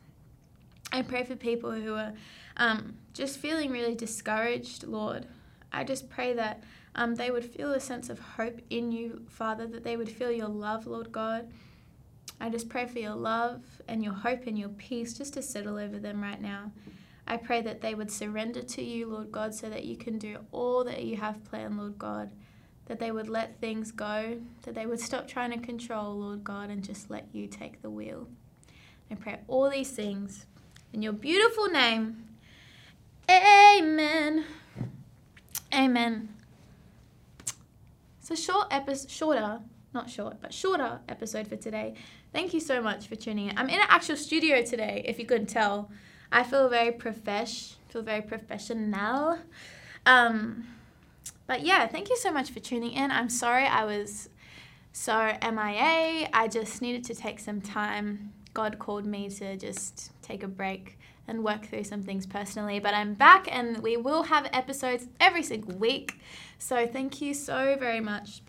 I 0.92 1.02
pray 1.02 1.24
for 1.24 1.38
people 1.38 1.72
who 1.72 1.96
are 1.96 2.12
um, 2.58 2.96
just 3.14 3.38
feeling 3.38 3.72
really 3.72 3.96
discouraged, 3.96 4.84
Lord. 4.84 5.26
I 5.72 5.86
just 5.86 6.10
pray 6.10 6.34
that 6.34 6.62
um, 6.96 7.16
they 7.16 7.32
would 7.32 7.46
feel 7.46 7.72
a 7.72 7.80
sense 7.80 8.10
of 8.10 8.20
hope 8.20 8.60
in 8.70 8.92
you, 8.92 9.22
Father, 9.30 9.66
that 9.68 9.86
they 9.86 9.96
would 9.96 10.10
feel 10.10 10.32
your 10.32 10.50
love, 10.50 10.86
Lord 10.86 11.14
God 11.14 11.48
I 12.40 12.50
just 12.50 12.70
pray 12.70 12.88
for 12.88 13.00
your 13.00 13.16
love 13.16 13.62
and 13.88 14.04
your 14.04 14.14
hope 14.14 14.48
and 14.48 14.58
your 14.58 14.70
peace 14.70 15.14
just 15.14 15.34
to 15.36 15.42
settle 15.42 15.78
over 15.78 16.00
them 16.00 16.22
right 16.22 16.42
now. 16.42 16.72
I 17.28 17.38
pray 17.38 17.62
that 17.62 17.82
they 17.82 17.94
would 17.94 18.12
surrender 18.12 18.62
to 18.62 18.84
you, 18.84 19.08
Lord 19.08 19.32
God, 19.32 19.54
so 19.54 19.70
that 19.70 19.86
you 19.86 19.96
can 19.96 20.18
do 20.18 20.40
all 20.52 20.84
that 20.84 21.04
you 21.04 21.18
have 21.18 21.44
planned, 21.46 21.78
Lord 21.78 21.98
God. 21.98 22.32
That 22.88 23.00
they 23.00 23.12
would 23.12 23.30
let 23.30 23.62
things 23.62 23.92
go, 23.92 24.40
that 24.64 24.76
they 24.76 24.86
would 24.86 25.00
stop 25.00 25.28
trying 25.28 25.52
to 25.52 25.60
control, 25.60 26.18
Lord 26.18 26.44
God, 26.44 26.70
and 26.70 26.84
just 26.84 27.10
let 27.10 27.28
you 27.32 27.48
take 27.48 27.82
the 27.82 27.90
wheel. 27.90 28.28
I 29.10 29.16
pray 29.16 29.40
all 29.48 29.70
these 29.70 29.92
things 29.92 30.46
in 30.92 31.02
your 31.02 31.14
beautiful 31.14 31.68
name. 31.68 32.26
Amen. 33.30 34.46
Amen. 35.74 36.30
It's 38.20 38.32
a 38.32 38.36
short 38.36 38.68
episode, 38.72 39.10
shorter, 39.10 39.60
not 39.94 40.10
short, 40.10 40.38
but 40.42 40.54
shorter 40.54 41.00
episode 41.10 41.48
for 41.48 41.56
today. 41.56 41.96
Thank 42.34 42.54
you 42.54 42.60
so 42.60 42.82
much 42.82 43.08
for 43.08 43.16
tuning 43.16 43.50
in. 43.50 43.58
I'm 43.58 43.70
in 43.70 43.76
an 43.76 43.88
actual 43.90 44.16
studio 44.16 44.64
today, 44.64 45.04
if 45.06 45.20
you 45.20 45.26
couldn't 45.26 45.48
tell. 45.48 45.92
I 46.32 46.44
feel 46.44 46.70
very 46.70 46.92
profesh, 46.92 47.76
feel 47.90 48.02
very 48.02 48.22
professional. 48.22 49.40
Um, 50.06 50.68
but 51.46 51.62
yeah, 51.62 51.88
thank 51.88 52.10
you 52.10 52.18
so 52.18 52.32
much 52.32 52.52
for 52.52 52.60
tuning 52.60 52.94
in. 52.94 53.12
I'm 53.12 53.30
sorry 53.30 53.66
I 53.66 53.84
was 53.84 54.30
so 54.94 55.34
MIA. 55.42 56.30
I 56.34 56.48
just 56.50 56.82
needed 56.82 57.04
to 57.06 57.16
take 57.16 57.40
some 57.40 57.60
time. 57.62 58.34
God 58.54 58.80
called 58.80 59.06
me 59.06 59.30
to 59.30 59.58
just 59.58 60.12
take 60.22 60.44
a 60.44 60.48
break 60.48 60.98
and 61.28 61.44
work 61.44 61.66
through 61.66 61.84
some 61.84 62.02
things 62.02 62.26
personally. 62.26 62.80
But 62.80 62.94
I'm 62.94 63.14
back 63.14 63.48
and 63.50 63.80
we 63.80 63.98
will 63.98 64.24
have 64.24 64.50
episodes 64.54 65.08
every 65.20 65.44
single 65.44 65.76
week. 65.76 66.20
So 66.58 66.88
thank 66.88 67.22
you 67.22 67.34
so 67.34 67.76
very 67.80 68.00
much 68.00 68.42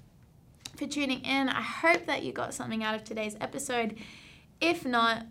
for 0.83 0.89
tuning 0.89 1.21
in. 1.21 1.49
I 1.49 1.63
hope 1.63 2.07
that 2.07 2.25
you 2.25 2.33
got 2.33 2.55
something 2.55 2.83
out 2.83 2.97
of 2.97 3.05
today's 3.05 3.37
episode. 3.41 3.97
If 4.61 4.85
not, 4.85 5.27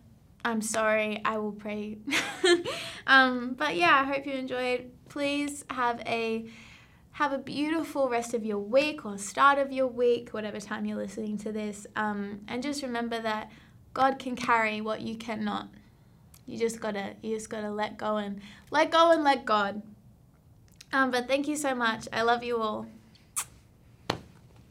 I'm 0.46 0.62
sorry. 0.62 1.22
I 1.26 1.40
will 1.40 1.52
pray. 1.52 1.98
um, 3.08 3.56
but 3.58 3.76
yeah, 3.76 4.02
I 4.02 4.06
hope 4.06 4.26
you 4.26 4.34
enjoyed. 4.34 4.92
Please 5.10 5.66
have 5.70 6.00
a 6.06 6.50
have 7.14 7.34
a 7.34 7.38
beautiful 7.38 8.08
rest 8.08 8.34
of 8.34 8.46
your 8.46 8.60
week 8.60 9.06
or 9.06 9.18
start 9.18 9.60
of 9.60 9.74
your 9.74 9.88
week, 9.88 10.30
whatever 10.30 10.62
time 10.62 10.86
you're 10.86 10.98
listening 10.98 11.38
to 11.40 11.52
this. 11.52 11.86
Um, 11.98 12.40
and 12.48 12.64
just 12.64 12.82
remember 12.82 13.20
that 13.22 13.52
God 13.94 14.18
can 14.18 14.38
carry 14.38 14.80
what 14.80 15.02
you 15.02 15.16
cannot. 15.16 15.68
You 16.46 16.58
just 16.58 16.80
gotta 16.80 17.16
you 17.22 17.36
just 17.36 17.50
gotta 17.50 17.70
let 17.70 17.98
go 17.98 18.16
and 18.16 18.40
let 18.70 18.90
go 18.90 19.12
and 19.12 19.26
let 19.26 19.44
God. 19.44 19.82
Um, 20.94 21.12
but 21.12 21.28
thank 21.28 21.50
you 21.50 21.58
so 21.58 21.76
much. 21.76 22.08
I 22.14 22.22
love 22.22 22.42
you 22.42 22.62
all. 22.62 22.88